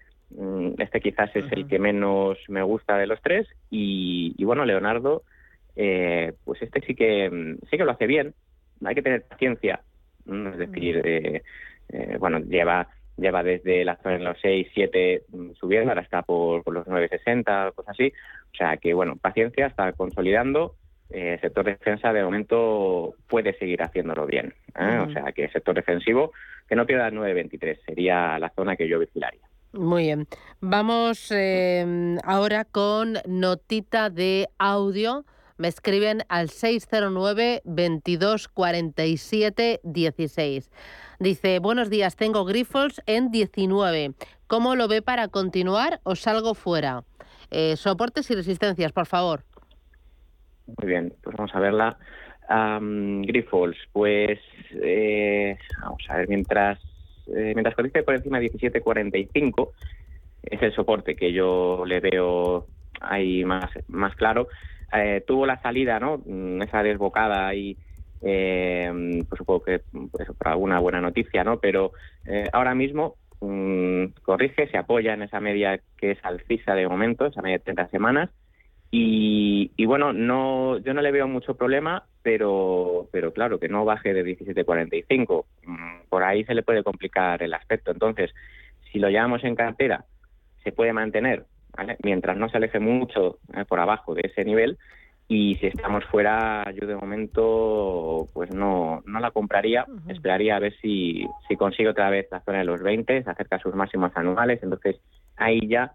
[0.79, 5.23] este quizás es el que menos me gusta de los tres y, bueno, Leonardo,
[5.77, 8.35] eh, pues este sí que mm, sí que lo hace bien,
[8.85, 9.81] hay que tener paciencia,
[10.27, 11.43] es decir, eh,
[12.19, 16.63] bueno, lleva lleva desde la zona de los 6, 7 mm, subiendo, ahora está por,
[16.63, 18.13] por los 9,60, cosas así.
[18.53, 20.75] O sea que, bueno, paciencia, está consolidando.
[21.11, 24.55] Eh, el sector defensa de momento puede seguir haciéndolo bien.
[24.79, 24.99] ¿eh?
[24.99, 26.33] O sea que el sector defensivo,
[26.69, 29.43] que no pierda el 9,23, sería la zona que yo vigilaría.
[29.79, 30.27] Muy bien.
[30.61, 35.25] Vamos eh, ahora con notita de audio.
[35.59, 40.71] Me escriben al 609 22 47 16.
[41.19, 44.13] Dice, buenos días, tengo Grifols en 19.
[44.47, 47.05] ¿Cómo lo ve para continuar o salgo fuera?
[47.51, 49.45] Eh, soportes y resistencias, por favor.
[50.67, 51.99] Muy bien, pues vamos a verla.
[52.49, 54.39] Grifols, pues
[54.71, 56.79] eh, vamos a ver, mientras,
[57.35, 59.71] eh, mientras cotice por encima de 17.45,
[60.43, 62.67] es el soporte que yo le veo
[63.01, 64.49] ahí más, más claro.
[64.93, 66.23] Eh, tuvo la salida, ¿no?
[66.25, 67.77] Mm, esa desbocada ahí
[68.23, 71.59] eh, pues supongo que pues, por alguna buena noticia, ¿no?
[71.59, 71.93] Pero
[72.25, 77.27] eh, ahora mismo mm, corrige, se apoya en esa media que es alcisa de momento,
[77.27, 78.31] esa media de 30 semanas,
[78.91, 84.15] y, bueno, no, yo no le veo mucho problema, pero, pero claro, que no baje
[84.15, 85.45] de 17.45.
[85.65, 87.91] Mm, por ahí se le puede complicar el aspecto.
[87.91, 88.33] Entonces,
[88.91, 90.05] si lo llevamos en cartera,
[90.65, 91.45] se puede mantener,
[92.03, 94.79] mientras no se aleje mucho eh, por abajo de ese nivel,
[95.29, 100.77] y si estamos fuera, yo de momento pues no, no la compraría, esperaría a ver
[100.81, 104.13] si, si consigue otra vez la zona de los 20, se acerca a sus máximos
[104.15, 105.01] anuales, entonces
[105.37, 105.95] ahí ya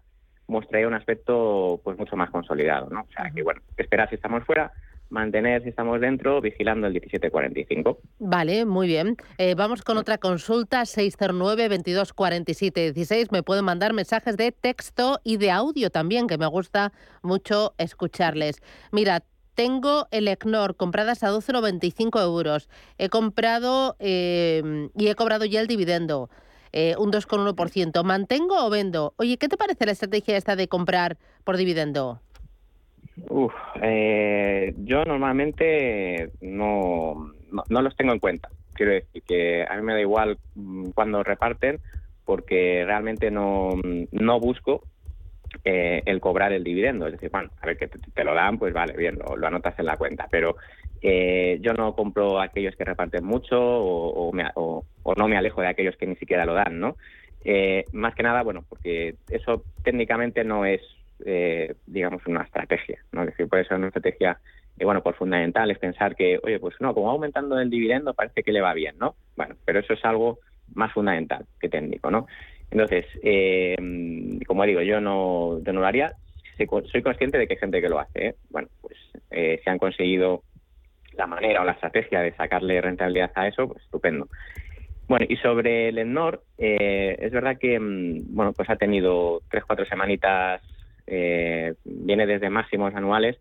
[0.52, 3.00] mostraría un aspecto pues mucho más consolidado, ¿no?
[3.00, 4.72] O sea que bueno, esperar si estamos fuera,
[5.12, 7.98] mantener si estamos dentro, vigilando el 1745.
[8.18, 9.18] Vale, muy bien.
[9.38, 13.30] Eh, vamos con otra consulta, 609-2247-16.
[13.30, 16.92] Me pueden mandar mensajes de texto y de audio también, que me gusta
[17.22, 18.62] mucho escucharles.
[18.90, 19.22] Mira,
[19.54, 22.70] tengo el ECNOR compradas a 12,95 euros.
[22.98, 26.30] He comprado eh, y he cobrado ya el dividendo.
[26.72, 28.02] Eh, un 2,1%.
[28.02, 29.14] ¿Mantengo o vendo?
[29.18, 32.20] Oye, ¿qué te parece la estrategia esta de comprar por dividendo?
[33.28, 33.52] Uf,
[33.82, 37.32] eh, yo normalmente no,
[37.68, 38.48] no, los tengo en cuenta.
[38.72, 41.78] Quiero decir que a mí me da igual mm, cuando reparten
[42.24, 43.70] porque realmente no,
[44.10, 44.86] no busco
[45.64, 47.06] eh, el cobrar el dividendo.
[47.06, 49.86] Es decir, bueno, a ver que te, lo dan, pues vale, bien, lo, anotas en
[49.86, 50.28] la cuenta.
[50.30, 50.56] Pero
[51.02, 55.68] eh, yo no compro aquellos que reparten mucho o, o, o, no me alejo de
[55.68, 56.96] aquellos que ni siquiera lo dan, ¿no?
[57.44, 60.80] Eh, más que nada, bueno, porque eso técnicamente no es
[61.24, 62.98] eh, digamos, una estrategia.
[63.12, 63.22] ¿no?
[63.22, 64.38] Es decir, puede ser una estrategia,
[64.78, 68.14] eh, bueno, por fundamental es pensar que, oye, pues no, como va aumentando el dividendo
[68.14, 69.14] parece que le va bien, ¿no?
[69.36, 70.38] Bueno, pero eso es algo
[70.74, 72.26] más fundamental que técnico, ¿no?
[72.70, 73.76] Entonces, eh,
[74.46, 76.12] como digo, yo no, yo no lo haría.
[76.90, 78.26] Soy consciente de que hay gente que lo hace.
[78.28, 78.34] ¿eh?
[78.50, 78.96] Bueno, pues
[79.30, 80.42] si han conseguido
[81.14, 84.28] la manera o la estrategia de sacarle rentabilidad a eso, pues estupendo.
[85.08, 89.64] Bueno, y sobre el ENOR, eh, es verdad que, mm, bueno, pues ha tenido tres,
[89.64, 90.62] cuatro semanitas
[91.06, 93.38] eh, viene desde máximos anuales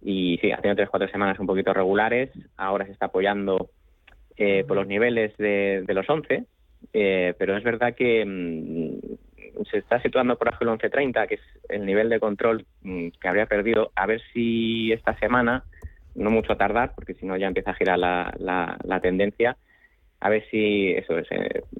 [0.00, 2.30] y sí, ha tenido tres cuatro semanas un poquito regulares.
[2.56, 3.70] Ahora se está apoyando
[4.36, 6.44] eh, por los niveles de, los 11,
[6.92, 11.40] eh, pero es verdad que mm, se está situando por abajo el 11.30, que es
[11.68, 13.92] el nivel de control mm, que habría perdido.
[13.94, 15.64] A ver si esta semana,
[16.14, 19.56] no mucho a tardar, porque si no ya empieza a girar la, la, tendencia,
[20.20, 21.28] a ver si eso es,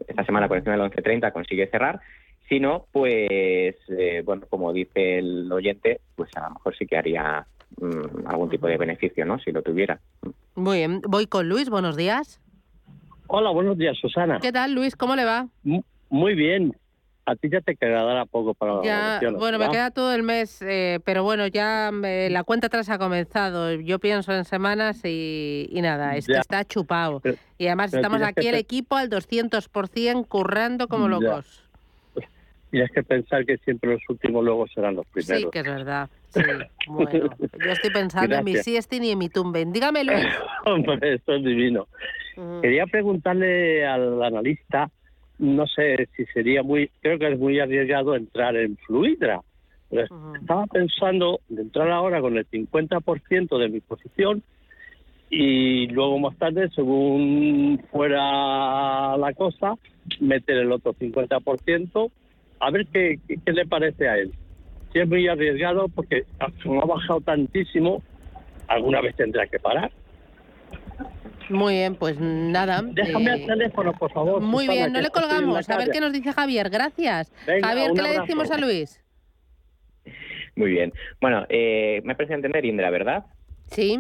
[0.07, 2.01] esta semana por encima del 11.30 consigue cerrar
[2.49, 6.97] si no, pues, eh, bueno, como dice el oyente, pues a lo mejor sí que
[6.97, 7.47] haría
[7.81, 9.39] mm, algún tipo de beneficio, ¿no?
[9.39, 9.99] Si lo tuviera.
[10.55, 11.01] Muy bien.
[11.09, 11.71] Voy con Luis.
[11.71, 12.41] Buenos días.
[13.29, 14.41] Hola, buenos días, Susana.
[14.41, 14.95] ¿Qué tal, Luis?
[14.95, 15.49] ¿Cómo le va?
[16.11, 16.77] Muy bien.
[17.27, 21.01] A ti ya te quedará poco para ya, Bueno, me queda todo el mes, eh,
[21.05, 23.73] pero bueno, ya la cuenta atrás ha comenzado.
[23.73, 27.23] Yo pienso en semanas y, nada, es que está chupado.
[27.57, 31.65] y además estamos aquí el equipo al 200% currando como locos.
[32.75, 35.43] Tienes que pensar que siempre los últimos luego serán los primeros.
[35.43, 36.11] Sí, que es verdad.
[36.35, 36.41] Sí,
[36.89, 37.31] bueno,
[37.65, 39.73] yo estoy pensando en mi siesta y en mi tumben.
[39.73, 40.27] Dígame, Luis.
[40.65, 41.87] Hombre, esto es divino.
[42.61, 44.91] Quería preguntarle al analista,
[45.39, 49.41] no sé si sería muy, creo que es muy arriesgado entrar en Fluidra.
[49.91, 54.43] Estaba pensando de entrar ahora con el 50% de mi posición
[55.31, 59.75] y luego más tarde, según fuera la cosa,
[60.21, 62.11] meter el otro 50%
[62.61, 64.33] a ver qué, qué, le parece a él.
[64.93, 66.25] Si es muy arriesgado porque
[66.63, 68.03] como ha bajado tantísimo,
[68.69, 69.91] alguna vez tendrá que parar.
[71.49, 72.83] Muy bien, pues nada.
[72.83, 74.41] Déjame el eh, teléfono, por favor.
[74.41, 75.69] Muy bien, no le colgamos.
[75.69, 76.71] A ver qué nos dice Javier.
[76.71, 77.33] Gracias.
[77.63, 79.01] Javier, ¿qué le decimos a Luis?
[80.57, 80.93] Muy bien.
[81.21, 83.25] Bueno, eh, me parece entender Indra, ¿verdad?
[83.67, 83.99] Sí.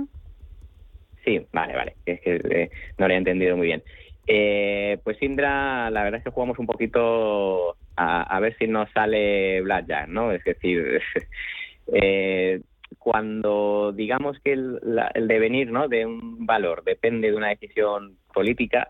[1.24, 1.96] Sí, vale, vale.
[2.06, 3.82] Es que eh, no lo he entendido muy bien.
[4.26, 9.60] Eh, pues Indra, la verdad es que jugamos un poquito a, ver si nos sale
[9.62, 10.32] Blackjack, ¿no?
[10.32, 11.00] Es decir,
[11.92, 12.60] eh,
[12.98, 14.80] cuando digamos que el,
[15.28, 15.88] devenir ¿no?
[15.88, 18.88] de un valor depende de una decisión política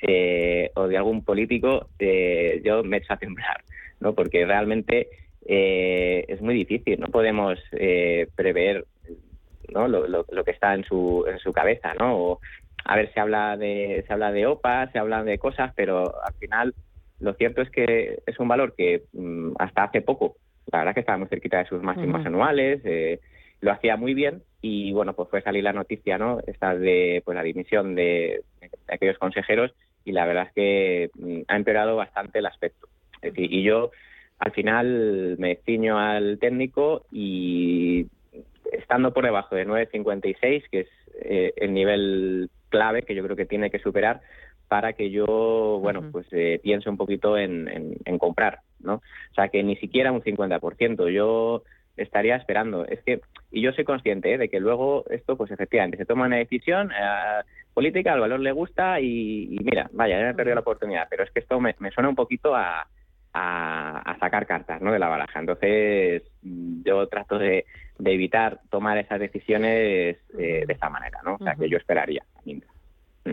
[0.00, 3.62] eh, o de algún político, eh, yo me echo a temblar,
[4.00, 4.14] ¿no?
[4.14, 5.08] Porque realmente
[5.46, 7.58] es muy difícil, no podemos
[8.34, 8.86] prever
[9.72, 9.88] ¿no?
[9.88, 12.38] Lo, lo, que está en su, en su cabeza, ¿no?
[12.84, 16.34] a ver, se habla de se habla de OPA, se habla de cosas, pero al
[16.34, 16.74] final
[17.20, 20.36] lo cierto es que es un valor que mm, hasta hace poco,
[20.70, 23.20] la verdad que estaba muy cerquita de sus máximos anuales, eh,
[23.64, 26.38] lo hacía muy bien y bueno, pues fue salir la noticia, ¿no?
[26.46, 28.42] Esta de pues la dimisión de,
[28.88, 29.72] aquellos consejeros
[30.04, 32.88] y la verdad es que mm, ha empeorado bastante el aspecto.
[33.22, 33.90] y yo
[34.38, 38.06] al final me ciño al técnico y
[38.70, 40.88] estando por debajo de 9.56, que es
[41.22, 44.20] eh, el nivel clave que yo creo que tiene que superar
[44.68, 48.94] para que yo, bueno, pues eh, piense un poquito en, en, comprar, ¿no?
[48.96, 51.62] O sea, que ni siquiera un 50%, yo
[51.96, 52.86] estaría esperando.
[52.86, 53.20] Es que,
[53.50, 54.38] y yo soy consciente ¿eh?
[54.38, 57.42] de que luego esto, pues efectivamente, se toma una decisión eh,
[57.72, 61.24] política, al valor le gusta y, mira, vaya, ya me he perdido la oportunidad, pero
[61.24, 62.86] es que esto me, suena un poquito a,
[63.32, 64.92] a, sacar cartas, ¿no?
[64.92, 65.40] De la baraja.
[65.40, 67.66] Entonces, yo trato de,
[67.98, 71.34] de evitar tomar esas decisiones de esta manera, ¿no?
[71.34, 72.24] O sea, que yo esperaría.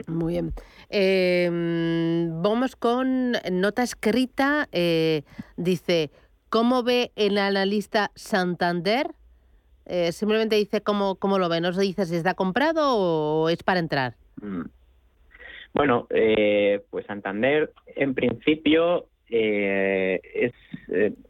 [0.07, 0.53] Muy bien.
[0.89, 4.67] Em, vamos con nota escrita.
[4.71, 5.23] Eh,
[5.57, 6.11] dice,
[6.51, 9.07] ¿cómo ve el analista Santander?
[9.87, 11.59] Eh, simplemente dice cómo, cómo lo ve.
[11.59, 14.13] No se dice si está comprado o es para entrar.
[14.39, 14.65] Mm.
[15.73, 20.51] Bueno, eh, pues Santander en principio es,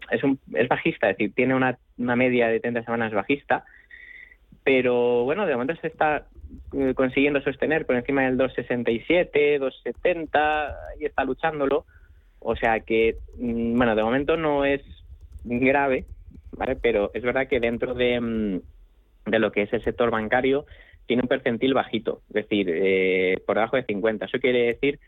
[0.09, 3.63] es, un, es bajista, es decir, tiene una, una media de 30 semanas bajista,
[4.63, 6.25] pero bueno, de momento se está
[6.73, 11.85] eh, consiguiendo sostener por encima del 267, 270 y está luchándolo.
[12.39, 14.81] O sea que, mm, bueno, de momento no es
[15.43, 16.05] grave,
[16.51, 16.75] ¿vale?
[16.75, 18.61] Pero es verdad que dentro de, mm,
[19.29, 20.65] de lo que es el sector bancario
[21.05, 24.25] tiene un percentil bajito, es decir, eh, por debajo de 50.
[24.25, 24.99] Eso quiere decir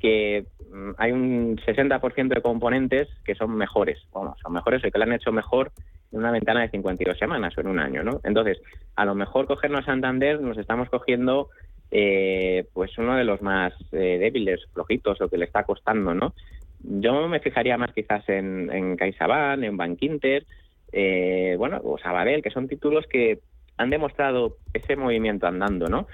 [0.00, 4.98] que mm, hay un 60% de componentes que son mejores, bueno, son mejores o que
[4.98, 5.72] lo han hecho mejor
[6.12, 8.20] en una ventana de 52 semanas o en un año, ¿no?
[8.24, 8.60] Entonces,
[8.96, 11.48] a lo mejor cogernos Santander nos estamos cogiendo
[11.90, 16.34] eh, pues uno de los más eh, débiles, flojitos o que le está costando, ¿no?
[16.84, 20.46] Yo me fijaría más quizás en, en CaixaBank, en Bankinter,
[20.92, 23.40] eh, bueno, o Sabadell, que son títulos que
[23.76, 26.06] han demostrado ese movimiento andando, ¿no?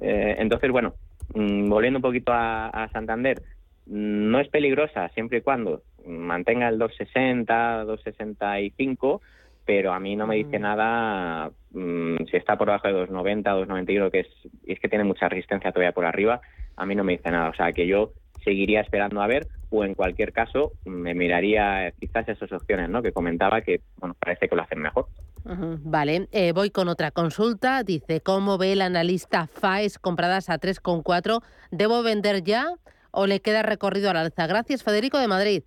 [0.00, 0.94] Eh, entonces, bueno,
[1.34, 3.42] mm, volviendo un poquito a, a Santander,
[3.86, 9.20] no es peligrosa siempre y cuando mantenga el 260, 265
[9.64, 10.62] pero a mí no me dice mm.
[10.62, 14.28] nada mm, si está por debajo de 290, 291, que es,
[14.64, 16.40] y es que tiene mucha resistencia todavía por arriba,
[16.76, 17.50] a mí no me dice nada.
[17.50, 18.12] O sea, que yo
[18.44, 23.02] seguiría esperando a ver o en cualquier caso me miraría quizás esas opciones ¿no?
[23.02, 25.06] que comentaba que bueno parece que lo hacen mejor.
[25.44, 27.82] Vale, eh, voy con otra consulta.
[27.82, 31.42] Dice, ¿cómo ve el analista FAES compradas a 3,4?
[31.72, 32.66] ¿Debo vender ya
[33.10, 34.46] o le queda recorrido al alza?
[34.46, 35.62] Gracias, Federico de Madrid.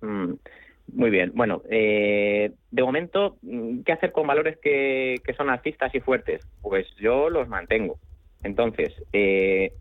[0.00, 0.32] Mm,
[0.94, 1.32] muy bien.
[1.34, 3.36] Bueno, eh, de momento,
[3.84, 6.46] ¿qué hacer con valores que, son alcistas y fuertes?
[6.62, 7.98] Pues yo los mantengo.
[8.42, 9.72] Entonces, eh,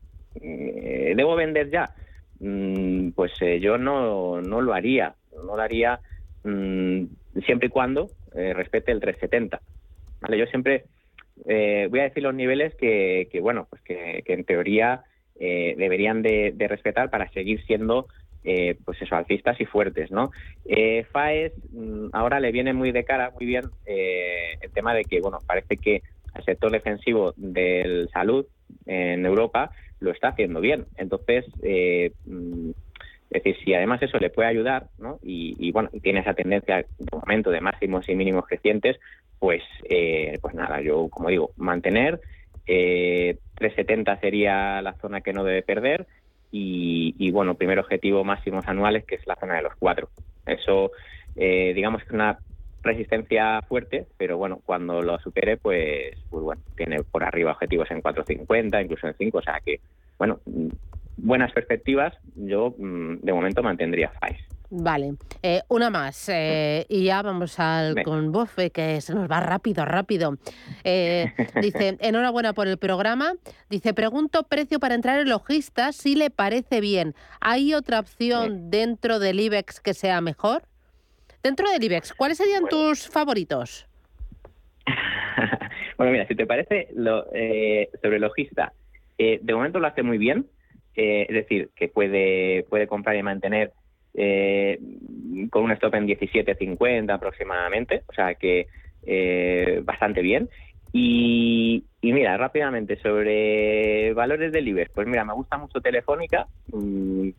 [0.41, 1.89] eh, ¿debo vender ya?
[2.39, 3.31] Mm, pues
[3.61, 5.15] yo no, no lo haría.
[5.35, 5.99] No lo haría
[6.43, 7.03] mm,
[7.45, 9.61] siempre y cuando respete el 370.
[10.21, 10.37] ¿Vale?
[10.37, 10.85] Yo siempre
[11.45, 15.03] voy a decir los niveles que, que bueno, pues que, en teoría
[15.39, 18.07] eh, deberían de, respetar para seguir siendo
[18.43, 20.31] eh, pues eso, alcistas y fuertes, ¿no?
[20.65, 25.19] Eh, FAES mm, ahora le viene muy de cara, muy bien, el tema de que,
[25.19, 26.01] bueno, parece que
[26.33, 28.45] el sector defensivo del salud
[28.85, 30.85] en Europa lo está haciendo bien.
[30.95, 31.45] Entonces,
[32.25, 32.69] mm,
[33.29, 35.19] es decir, si además eso le puede ayudar, ¿no?
[35.21, 38.97] Y, bueno, y tiene esa tendencia de momento de máximos y mínimos crecientes,
[39.39, 39.61] pues,
[40.41, 42.21] pues nada, yo como digo, mantener
[42.67, 46.05] eh, 370 sería la zona que no debe perder
[46.51, 50.09] y, bueno, primer objetivo máximos anuales que es la zona de los cuatro.
[50.45, 50.91] Eso,
[51.35, 52.39] eh, digamos que una
[52.87, 58.01] resistencia fuerte, pero bueno, cuando lo supere, pues, pues bueno, tiene por arriba objetivos en
[58.01, 59.79] 450, incluso en 5, o sea que,
[60.17, 60.39] bueno,
[61.17, 64.37] buenas perspectivas, yo mm, de momento mantendría FAIS.
[64.69, 69.39] Vale, eh, una más eh, y ya vamos al con Bofe, que se nos va
[69.39, 70.37] rápido, rápido.
[70.83, 73.33] Eh, dice, enhorabuena por el programa.
[73.69, 77.15] Dice, pregunto precio para entrar en logista si le parece bien.
[77.39, 80.63] ¿Hay otra opción dentro del IBEX que sea mejor?
[81.47, 83.87] Dentro del IBEX, ¿cuáles serían tus favoritos?
[85.97, 87.23] bueno, mira, si te parece, lo,
[88.01, 88.73] sobre logista,
[89.17, 90.45] de momento lo hace muy bien.
[90.93, 93.71] es decir, que puede, puede comprar y mantener
[94.13, 94.77] eh,
[95.49, 98.67] con un stop en 17.50 aproximadamente, o sea que
[99.05, 100.49] eh, bastante bien.
[100.91, 107.29] Y, mira, rápidamente sobre valores del IBEX, pues mira, me gusta mucho Telefónica, mm,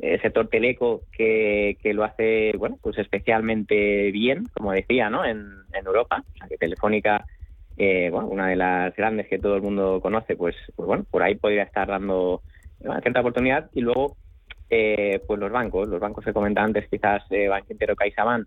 [0.00, 5.24] el sector teleco que, que, lo hace, bueno, pues especialmente bien, como decía, ¿no?
[5.24, 7.26] En, Europa, o sea que Telefónica,
[7.76, 11.22] eh, bueno, una de las grandes que todo el mundo conoce, pues, pues bueno, por
[11.22, 12.42] ahí podría estar dando
[12.80, 13.70] una cierta oportunidad.
[13.72, 14.16] Y luego
[14.68, 18.46] eh, pues los bancos, los bancos que comentaba antes, quizás eh, Banco Intero CaixaBank,